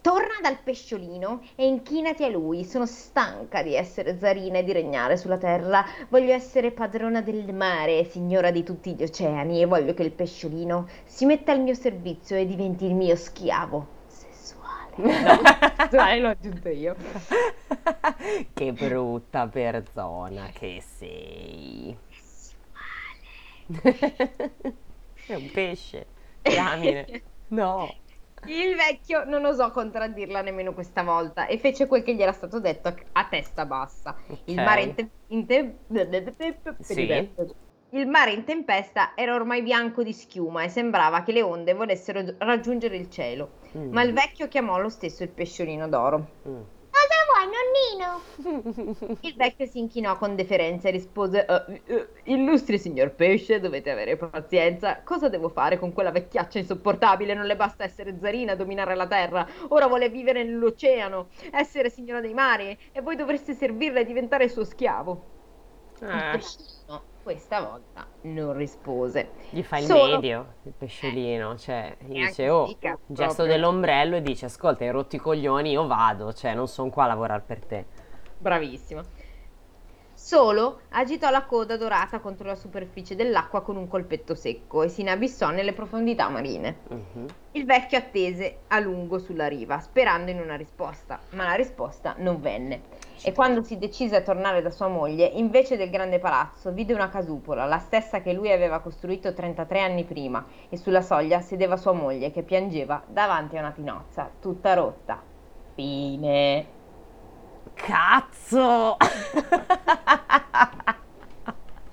Torna 0.01 0.39
dal 0.41 0.57
pesciolino 0.57 1.43
e 1.53 1.67
inchinati 1.67 2.23
a 2.23 2.29
lui. 2.29 2.65
Sono 2.65 2.87
stanca 2.87 3.61
di 3.61 3.75
essere 3.75 4.17
zarina 4.17 4.57
e 4.57 4.63
di 4.63 4.73
regnare 4.73 5.15
sulla 5.15 5.37
terra. 5.37 5.85
Voglio 6.09 6.33
essere 6.33 6.71
padrona 6.71 7.21
del 7.21 7.53
mare, 7.53 8.05
signora 8.05 8.49
di 8.49 8.63
tutti 8.63 8.95
gli 8.95 9.03
oceani, 9.03 9.61
e 9.61 9.67
voglio 9.67 9.93
che 9.93 10.01
il 10.01 10.13
pesciolino 10.13 10.87
si 11.05 11.27
metta 11.27 11.51
al 11.51 11.61
mio 11.61 11.75
servizio 11.75 12.35
e 12.35 12.47
diventi 12.47 12.85
il 12.85 12.95
mio 12.95 13.15
schiavo 13.15 13.98
sessuale. 14.95 15.29
No, 15.31 15.41
sessuale 15.77 16.19
l'ho 16.19 16.29
aggiunto 16.29 16.69
io. 16.69 16.95
che 18.53 18.73
brutta 18.73 19.47
persona 19.47 20.49
che 20.51 20.81
sei. 20.81 21.97
È 25.25 25.35
un 25.35 25.49
pesce. 25.51 26.07
Diamine. 26.41 27.11
No. 27.47 28.01
Il 28.45 28.75
vecchio 28.75 29.25
non 29.25 29.45
osò 29.45 29.71
contraddirla 29.71 30.41
nemmeno 30.41 30.73
questa 30.73 31.03
volta 31.03 31.45
e 31.47 31.57
fece 31.59 31.87
quel 31.87 32.03
che 32.03 32.15
gli 32.15 32.21
era 32.21 32.31
stato 32.31 32.59
detto 32.59 32.87
a, 33.11 33.25
testa 33.27 33.65
bassa. 33.65 34.17
Il 34.45 34.59
Ok. 34.59 34.65
mare 34.65 34.81
in, 34.83 34.95
te- 34.95 35.09
in 35.27 35.45
te- 35.45 35.77
Sì. 36.79 37.35
Il 37.91 38.05
mare 38.05 38.31
in 38.31 38.43
tempesta 38.43 39.13
era 39.15 39.33
ormai 39.33 39.63
bianco 39.63 40.03
di 40.03 40.13
schiuma 40.13 40.61
e 40.61 40.69
sembrava 40.69 41.23
che 41.23 41.31
le 41.31 41.41
onde 41.41 41.73
volessero 41.73 42.23
raggiungere 42.37 42.95
il 42.95 43.09
cielo. 43.09 43.53
Mm. 43.75 43.91
Ma 43.91 44.03
il 44.03 44.13
vecchio 44.13 44.47
chiamò 44.47 44.77
lo 44.77 44.89
stesso 44.89 45.23
il 45.23 45.29
pesciolino 45.29 45.87
d'oro. 45.89 46.27
Mm. 46.47 46.61
Cosa 46.91 47.15
vuoi, 47.31 48.57
nonnino? 48.75 49.17
Il 49.21 49.35
vecchio 49.35 49.65
si 49.65 49.79
inchinò 49.79 50.17
con 50.17 50.35
deferenza 50.35 50.89
e 50.89 50.91
rispose: 50.91 51.45
"Eh, 51.45 51.81
eh, 51.85 52.07
Illustri 52.25 52.77
signor 52.77 53.11
pesce, 53.11 53.59
dovete 53.59 53.89
avere 53.89 54.17
pazienza. 54.17 55.01
Cosa 55.03 55.29
devo 55.29 55.49
fare 55.49 55.79
con 55.79 55.93
quella 55.93 56.11
vecchiaccia 56.11 56.59
insopportabile? 56.59 57.33
Non 57.33 57.45
le 57.45 57.55
basta 57.55 57.83
essere 57.83 58.17
zarina, 58.19 58.55
dominare 58.55 58.95
la 58.95 59.07
terra. 59.07 59.47
Ora 59.69 59.87
vuole 59.87 60.09
vivere 60.09 60.43
nell'oceano, 60.43 61.29
essere 61.51 61.89
signora 61.89 62.21
dei 62.21 62.33
mari, 62.33 62.77
e 62.91 63.01
voi 63.01 63.15
dovreste 63.15 63.53
servirla 63.53 64.01
e 64.01 64.05
diventare 64.05 64.47
suo 64.49 64.63
schiavo. 64.65 65.23
Il 66.01 66.07
Eh, 66.07 66.31
pesciolino 66.31 67.03
questa 67.29 67.61
volta 67.61 68.07
non 68.21 68.53
rispose. 68.53 69.29
gli 69.51 69.61
fa 69.61 69.77
il 69.77 69.85
Solo- 69.85 70.13
medio, 70.15 70.53
il 70.63 70.73
pesciolino, 70.75 71.57
cioè, 71.59 71.95
gli 71.99 72.25
dice, 72.25 72.49
oh, 72.49 72.65
gesto 72.65 72.95
proprio. 73.05 73.45
dell'ombrello 73.45 74.15
e 74.15 74.23
dice, 74.23 74.45
ascolta, 74.45 74.83
hai 74.83 74.89
rotto 74.89 75.15
i 75.15 75.19
coglioni, 75.19 75.69
io 75.69 75.85
vado, 75.85 76.33
cioè, 76.33 76.55
non 76.55 76.67
sono 76.67 76.89
qua 76.89 77.03
a 77.03 77.07
lavorare 77.07 77.43
per 77.45 77.63
te. 77.63 77.85
Bravissimo. 78.35 79.03
Solo 80.11 80.81
agitò 80.89 81.29
la 81.29 81.45
coda 81.45 81.77
dorata 81.77 82.19
contro 82.19 82.47
la 82.47 82.55
superficie 82.55 83.15
dell'acqua 83.15 83.61
con 83.61 83.77
un 83.77 83.87
colpetto 83.87 84.33
secco 84.33 84.81
e 84.81 84.89
si 84.89 85.01
inabissò 85.01 85.51
nelle 85.51 85.73
profondità 85.73 86.27
marine. 86.29 86.77
Mhm. 86.89 87.25
Il 87.51 87.65
vecchio 87.65 87.99
attese 87.99 88.61
a 88.69 88.79
lungo 88.79 89.19
sulla 89.19 89.47
riva, 89.47 89.79
sperando 89.79 90.31
in 90.31 90.39
una 90.39 90.55
risposta, 90.55 91.19
ma 91.33 91.43
la 91.45 91.53
risposta 91.53 92.15
non 92.17 92.41
venne. 92.41 92.81
E 93.21 93.33
quando 93.33 93.61
si 93.63 93.77
decise 93.77 94.15
a 94.15 94.21
tornare 94.21 94.61
da 94.61 94.69
sua 94.71 94.87
moglie, 94.87 95.25
invece 95.25 95.75
del 95.77 95.89
grande 95.89 96.19
palazzo, 96.19 96.71
vide 96.71 96.93
una 96.93 97.09
casupola, 97.09 97.65
la 97.65 97.79
stessa 97.79 98.21
che 98.21 98.33
lui 98.33 98.51
aveva 98.51 98.79
costruito 98.79 99.33
33 99.33 99.81
anni 99.81 100.05
prima, 100.05 100.45
e 100.69 100.77
sulla 100.77 101.01
soglia 101.01 101.41
sedeva 101.41 101.75
sua 101.77 101.91
moglie 101.91 102.31
che 102.31 102.43
piangeva 102.43 103.03
davanti 103.07 103.57
a 103.57 103.59
una 103.59 103.71
tinozza, 103.71 104.29
tutta 104.39 104.73
rotta. 104.73 105.21
Fine. 105.75 106.67
Cazzo! 107.73 108.97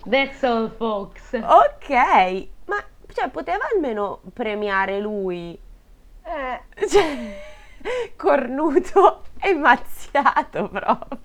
That's 0.08 0.42
all, 0.44 0.70
folks. 0.76 1.32
ok, 1.32 2.48
ma, 2.66 2.76
cioè, 3.12 3.28
poteva 3.30 3.64
almeno 3.72 4.20
premiare 4.32 5.00
lui? 5.00 5.58
Eh, 6.22 6.86
Cioè, 6.88 7.36
cornuto 8.16 9.22
e 9.40 9.54
mazziato 9.54 10.68
proprio. 10.68 11.18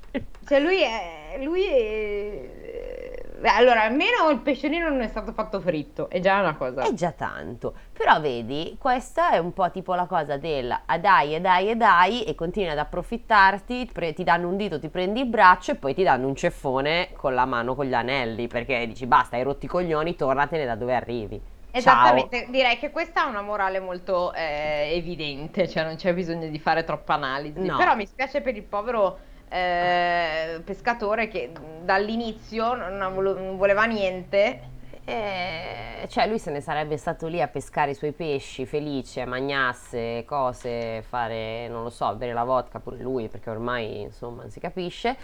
cioè 0.48 0.60
lui 0.60 0.82
è... 0.82 1.40
Lui 1.42 1.66
è... 1.66 3.20
Beh, 3.40 3.50
Allora, 3.50 3.82
almeno 3.84 4.30
il 4.30 4.38
pesciolino 4.38 4.88
non 4.90 5.02
è 5.02 5.08
stato 5.08 5.32
fatto 5.32 5.60
fritto, 5.60 6.10
è 6.10 6.20
già 6.20 6.40
una 6.40 6.56
cosa. 6.56 6.84
È 6.84 6.94
già 6.94 7.12
tanto. 7.12 7.74
Però 7.92 8.22
vedi, 8.22 8.76
questa 8.80 9.32
è 9.32 9.40
un 9.40 9.52
po' 9.52 9.72
tipo 9.72 9.96
la 9.96 10.06
cosa 10.06 10.38
del 10.38 10.72
ah 10.86 10.98
dai 11.00 11.34
e 11.34 11.42
dai 11.42 11.70
e 11.72 11.76
dai 11.76 12.24
e 12.24 12.36
continui 12.36 12.70
ad 12.70 12.78
approfittarti, 12.78 13.90
pre- 13.92 14.14
ti 14.14 14.24
danno 14.24 14.48
un 14.48 14.58
dito, 14.58 14.80
ti 14.80 14.90
prendi 14.90 15.22
il 15.22 15.26
braccio 15.26 15.72
e 15.72 15.76
poi 15.76 15.96
ti 15.96 16.04
danno 16.04 16.28
un 16.28 16.36
ceffone 16.36 17.10
con 17.16 17.34
la 17.34 17.46
mano 17.46 17.74
con 17.74 17.86
gli 17.86 17.96
anelli 17.96 18.48
perché 18.48 18.86
dici 18.86 19.08
basta, 19.08 19.38
hai 19.38 19.44
rotti 19.44 19.66
i 19.66 19.70
coglioni, 19.70 20.16
tornatene 20.16 20.66
da 20.66 20.76
dove 20.76 20.94
arrivi. 20.94 21.42
Esattamente, 21.72 22.48
direi 22.50 22.78
che 22.78 22.92
questa 22.92 23.24
ha 23.24 23.28
una 23.28 23.42
morale 23.42 23.80
molto 23.80 24.34
eh, 24.34 24.92
evidente, 24.94 25.68
cioè 25.70 25.84
non 25.84 25.96
c'è 25.96 26.14
bisogno 26.14 26.48
di 26.48 26.60
fare 26.60 26.84
troppa 26.84 27.14
analisi. 27.14 27.60
No. 27.60 27.78
Però 27.78 27.96
mi 27.96 28.06
spiace 28.06 28.42
per 28.42 28.56
il 28.56 28.64
povero 28.64 29.20
eh, 29.50 30.62
pescatore 30.64 31.28
che 31.28 31.52
dall'inizio 31.84 32.74
non, 32.74 33.14
vole- 33.14 33.34
non 33.34 33.58
voleva 33.58 33.86
niente. 33.86 34.70
Eh, 35.04 36.08
cioè 36.10 36.28
lui 36.28 36.38
se 36.40 36.52
ne 36.52 36.62
sarebbe 36.62 36.96
stato 36.96 37.28
lì 37.28 37.42
a 37.42 37.48
pescare 37.48 37.92
i 37.92 37.96
suoi 37.96 38.12
pesci, 38.12 38.66
felice, 38.66 39.26
magnasse, 39.26 40.24
cose, 40.26 41.02
fare, 41.02 41.68
non 41.70 41.84
lo 41.84 41.90
so, 41.90 42.14
bere 42.16 42.34
la 42.34 42.44
vodka 42.44 42.80
pure 42.80 42.98
lui, 42.98 43.28
perché 43.28 43.50
ormai 43.50 44.02
insomma 44.02 44.42
non 44.42 44.52
si 44.52 44.60
capisce, 44.60 45.16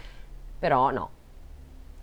però 0.58 0.90
no. 0.90 1.10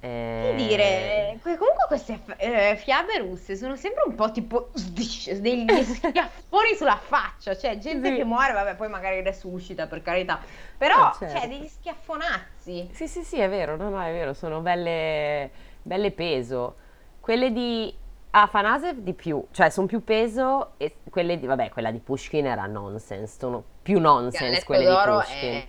Che 0.06 0.50
Eh, 0.52 0.56
dire, 0.56 1.38
que- 1.42 1.58
comunque 1.58 1.86
queste 1.88 2.20
eh, 2.38 2.76
fiabe 2.78 3.18
russe 3.18 3.56
sono 3.56 3.76
sempre 3.76 4.04
un 4.06 4.14
po' 4.14 4.30
tipo 4.32 4.70
degli 4.92 5.82
schiaffoni 5.84 6.76
sulla 6.76 6.98
faccia, 6.98 7.56
cioè 7.58 7.78
gente 7.80 8.10
Sì. 8.10 8.16
che 8.18 8.24
muore, 8.24 8.54
vabbè, 8.54 8.76
poi 8.76 8.88
magari 8.88 9.24
resuscita 9.24 9.88
per 9.88 10.04
carità, 10.04 10.40
però, 10.78 10.96
Ah, 11.08 11.16
certo. 11.18 11.40
cioè, 11.40 11.48
degli 11.48 11.68
schiaffonazzi. 11.68 12.90
Sì, 12.92 13.08
sì, 13.08 13.24
sì, 13.24 13.40
è 13.40 13.50
vero, 13.50 13.76
no, 13.78 13.90
no, 13.90 14.00
è 14.02 14.12
vero, 14.12 14.34
sono 14.34 14.60
belle, 14.60 15.50
belle 15.82 16.12
peso. 16.12 16.76
Quelle 17.20 17.52
di 17.52 17.92
Afanasev 18.30 18.98
di 19.00 19.14
più, 19.14 19.44
cioè 19.52 19.70
sono 19.72 19.88
più 19.88 20.04
peso 20.04 20.74
e 20.78 20.98
quelle 21.10 21.40
di, 21.40 21.48
vabbè, 21.48 21.70
quella 21.70 21.90
di 21.90 22.00
Pushkin 22.00 22.46
era 22.46 22.68
nonsense, 22.68 23.38
sono 23.40 23.64
più 23.82 24.00
nonsense 24.00 24.64
quelle 24.66 24.86
di 24.88 24.96
Pushkin. 25.04 25.54
è, 25.54 25.68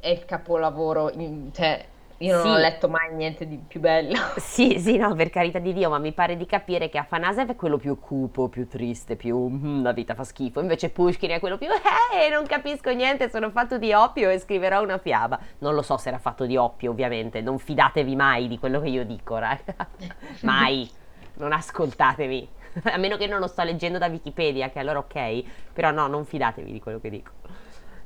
è 0.00 0.08
il 0.08 0.24
capolavoro, 0.26 1.10
cioè, 1.52 1.86
io 2.18 2.34
non 2.34 2.42
Sì. 2.42 2.48
ho 2.48 2.56
letto 2.56 2.88
mai 2.88 3.14
niente 3.14 3.46
di 3.46 3.56
più 3.66 3.80
bello. 3.80 4.16
Sì, 4.38 4.78
sì, 4.80 4.96
no, 4.96 5.14
per 5.14 5.30
carità 5.30 5.58
di 5.58 5.72
Dio, 5.72 5.88
ma 5.90 5.98
mi 5.98 6.12
pare 6.12 6.36
di 6.36 6.46
capire 6.46 6.88
che 6.88 6.98
Afanasev 6.98 7.50
è 7.50 7.56
quello 7.56 7.76
più 7.78 7.98
cupo, 8.00 8.48
più 8.48 8.66
triste, 8.66 9.16
più 9.16 9.36
"Mm, 9.48 9.82
la 9.82 9.92
vita 9.92 10.14
fa 10.14 10.24
schifo, 10.24 10.60
invece 10.60 10.90
Pushkin 10.90 11.30
è 11.30 11.38
quello 11.40 11.58
più 11.58 11.68
eh, 11.70 12.28
non 12.30 12.44
capisco 12.46 12.90
niente, 12.90 13.30
sono 13.30 13.50
fatto 13.50 13.78
di 13.78 13.92
oppio 13.92 14.30
e 14.30 14.38
scriverò 14.38 14.82
una 14.82 14.98
fiaba. 14.98 15.38
Non 15.58 15.74
lo 15.74 15.82
so 15.82 15.96
se 15.96 16.08
era 16.08 16.18
fatto 16.18 16.44
di 16.46 16.56
oppio, 16.56 16.90
ovviamente, 16.90 17.40
non 17.40 17.58
fidatevi 17.58 18.16
mai 18.16 18.48
di 18.48 18.58
quello 18.58 18.80
che 18.80 18.88
io 18.88 19.04
dico, 19.04 19.36
raga. 19.38 19.74
Mai. 20.42 20.88
Non 21.34 21.52
ascoltatevi. 21.52 22.48
A 22.84 22.96
meno 22.96 23.16
che 23.16 23.26
non 23.28 23.38
lo 23.40 23.46
sto 23.46 23.62
leggendo 23.62 23.98
da 23.98 24.06
Wikipedia, 24.08 24.70
che 24.70 24.78
allora 24.80 24.98
ok, 24.98 25.42
però 25.72 25.90
no, 25.92 26.06
non 26.08 26.24
fidatevi 26.24 26.70
di 26.72 26.80
quello 26.80 26.98
che 27.00 27.10
dico. 27.10 27.30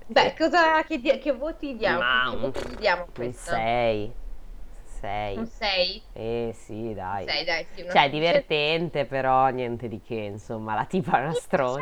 Beh, 0.07 0.35
cosa, 0.37 0.83
che, 0.85 0.99
di- 1.01 1.19
che 1.19 1.33
voti 1.33 1.77
diamo? 1.77 1.99
Ma 1.99 2.23
che 2.29 2.35
un- 2.37 2.41
voti 2.43 2.69
gli 2.69 2.75
diamo 2.77 3.03
a 3.03 3.05
Un 3.07 3.12
questo? 3.15 3.51
6. 3.51 4.12
6. 5.01 5.37
Un 5.38 5.47
6? 5.47 6.03
Eh 6.12 6.53
sì, 6.55 6.95
dai. 6.95 7.27
6, 7.27 7.45
dai, 7.45 7.67
sì. 7.75 7.83
una- 7.83 7.93
Cioè, 7.93 8.11
divertente, 8.11 9.05
però 9.05 9.49
niente 9.49 9.88
di 9.88 10.01
che, 10.01 10.15
insomma, 10.15 10.75
la 10.75 10.85
tipa 10.85 11.19
è 11.19 11.23
una 11.23 11.33
stronza. 11.35 11.81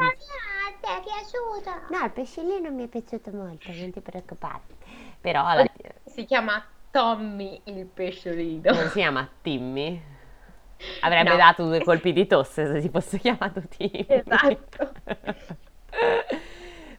Te 0.81 0.87
è 0.87 1.03
piaciuto? 1.03 1.95
No, 1.95 2.05
il 2.07 2.11
pescellino 2.11 2.71
mi 2.71 2.85
è 2.85 2.87
piaciuto 2.89 3.31
molto, 3.33 3.71
non 3.73 3.91
ti 3.91 4.01
preoccupare. 4.01 4.61
Però 5.21 5.45
fine 5.51 5.95
Si 6.07 6.25
chiama 6.25 6.65
Tommy 6.91 7.61
il 7.65 7.85
pesciolino. 7.85 8.73
non 8.73 8.87
si 8.89 8.99
chiama 8.99 9.29
Timmy. 9.43 10.03
Avrebbe 11.01 11.29
No. 11.31 11.37
dato 11.37 11.65
due 11.67 11.85
colpi 11.85 12.15
di 12.15 12.27
tosse 12.27 12.67
se 12.67 12.81
si 12.81 12.89
fosse 12.89 13.19
chiamato 13.19 13.61
Timmy. 13.69 14.07
Esatto. 14.09 14.93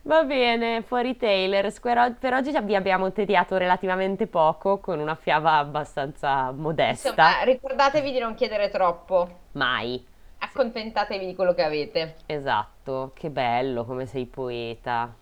Va 0.04 0.24
bene, 0.24 0.82
fuori 0.82 1.16
Taylor. 1.16 1.72
Square 1.72 2.16
per 2.20 2.34
oggi 2.34 2.52
vi 2.64 2.76
abbiamo 2.76 3.12
tediato 3.12 3.58
relativamente 3.58 4.26
poco 4.28 4.80
con 4.80 5.00
una 5.00 5.16
fiaba 5.16 5.58
abbastanza 5.58 6.52
modesta. 6.52 7.10
Insomma, 7.10 7.44
ricordatevi 7.44 8.12
di 8.12 8.20
non 8.20 8.34
chiedere 8.36 8.70
troppo. 8.70 9.30
Mai. 9.54 10.04
Accontentatevi 10.40 11.26
di 11.26 11.36
quello 11.36 11.54
che 11.54 11.64
avete. 11.64 12.16
Esatto, 12.26 13.12
che 13.14 13.30
bello, 13.30 13.86
come 13.86 14.06
sei 14.08 14.26
poeta. 14.26 15.14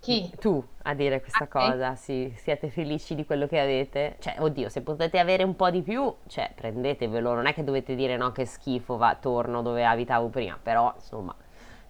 Chi? 0.00 0.30
Tu 0.38 0.62
a 0.82 0.94
dire 0.94 1.20
questa 1.20 1.44
Ah, 1.44 1.46
sì? 1.46 1.50
cosa, 1.50 1.94
sì, 1.94 2.32
siete 2.36 2.70
felici 2.70 3.14
di 3.14 3.26
quello 3.26 3.46
che 3.46 3.60
avete? 3.60 4.16
Cioè, 4.18 4.36
oddio, 4.38 4.68
se 4.70 4.82
potete 4.82 5.18
avere 5.18 5.42
un 5.42 5.56
po' 5.56 5.70
di 5.70 5.82
più, 5.82 6.14
cioè, 6.26 6.52
prendetevelo, 6.54 7.34
non 7.34 7.46
è 7.46 7.52
che 7.52 7.64
dovete 7.64 7.94
dire 7.94 8.16
no, 8.16 8.32
che 8.32 8.46
schifo, 8.46 8.96
va, 8.96 9.16
torno 9.20 9.60
dove 9.62 9.84
abitavo 9.84 10.28
prima, 10.28 10.58
però, 10.62 10.90
insomma, 10.94 11.34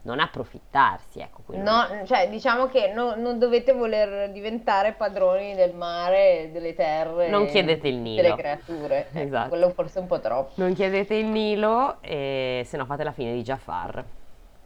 non 0.02 0.18
approfittarsi, 0.20 1.20
ecco. 1.20 1.42
No, 1.48 1.86
cioè, 2.06 2.28
diciamo 2.30 2.66
che 2.68 2.92
no- 2.92 3.14
non 3.16 3.38
dovete 3.38 3.72
voler 3.72 4.30
diventare 4.32 4.92
padroni 4.92 5.54
del 5.54 5.74
mare, 5.74 6.50
delle 6.52 6.74
terre, 6.74 7.28
Non 7.28 7.46
chiedete 7.46 7.88
il 7.88 7.96
delle 8.02 8.22
Nilo. 8.22 8.36
creature. 8.36 8.98
Ecco, 9.12 9.18
Esatto. 9.18 9.48
quello 9.48 9.70
forse 9.70 9.98
è 9.98 10.02
un 10.02 10.08
po' 10.08 10.20
troppo. 10.20 10.52
Non 10.54 10.72
chiedete 10.72 11.14
il 11.14 11.26
Nilo 11.26 12.00
e 12.00 12.62
se 12.66 12.76
no 12.76 12.84
fate 12.86 13.04
la 13.04 13.12
fine 13.12 13.32
di 13.34 13.42
Jafar, 13.42 14.02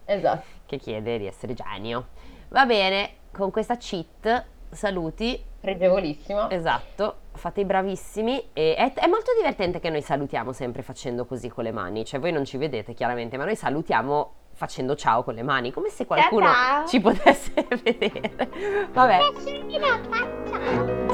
Esatto. 0.05 0.43
che 0.65 0.77
chiede 0.77 1.17
di 1.17 1.27
essere 1.27 1.53
genio. 1.53 2.07
Va 2.49 2.65
bene, 2.65 3.09
con 3.31 3.51
questa 3.51 3.75
cheat, 3.77 4.45
saluti, 4.71 5.43
Pregevolissimo. 5.65 6.49
Esatto, 6.51 7.15
fate 7.33 7.61
i 7.61 7.65
bravissimi 7.65 8.49
e 8.53 8.75
è, 8.75 8.93
è 8.93 9.07
molto 9.07 9.31
divertente 9.35 9.79
che 9.79 9.89
noi 9.89 10.03
salutiamo 10.03 10.53
sempre 10.53 10.83
facendo 10.83 11.25
così 11.25 11.49
con 11.49 11.63
le 11.63 11.71
mani, 11.71 12.05
cioè 12.05 12.19
voi 12.19 12.31
non 12.31 12.45
ci 12.45 12.57
vedete 12.57 12.93
chiaramente, 12.93 13.35
ma 13.35 13.45
noi 13.45 13.55
salutiamo 13.55 14.33
facendo 14.55 14.95
ciao 14.95 15.23
con 15.23 15.35
le 15.35 15.43
mani, 15.43 15.71
come 15.71 15.89
se 15.89 16.05
qualcuno 16.05 16.45
ciao. 16.45 16.87
ci 16.87 16.99
potesse 16.99 17.53
vedere. 17.83 18.87
Vabbè, 18.91 19.19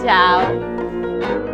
ciao. 0.04 1.51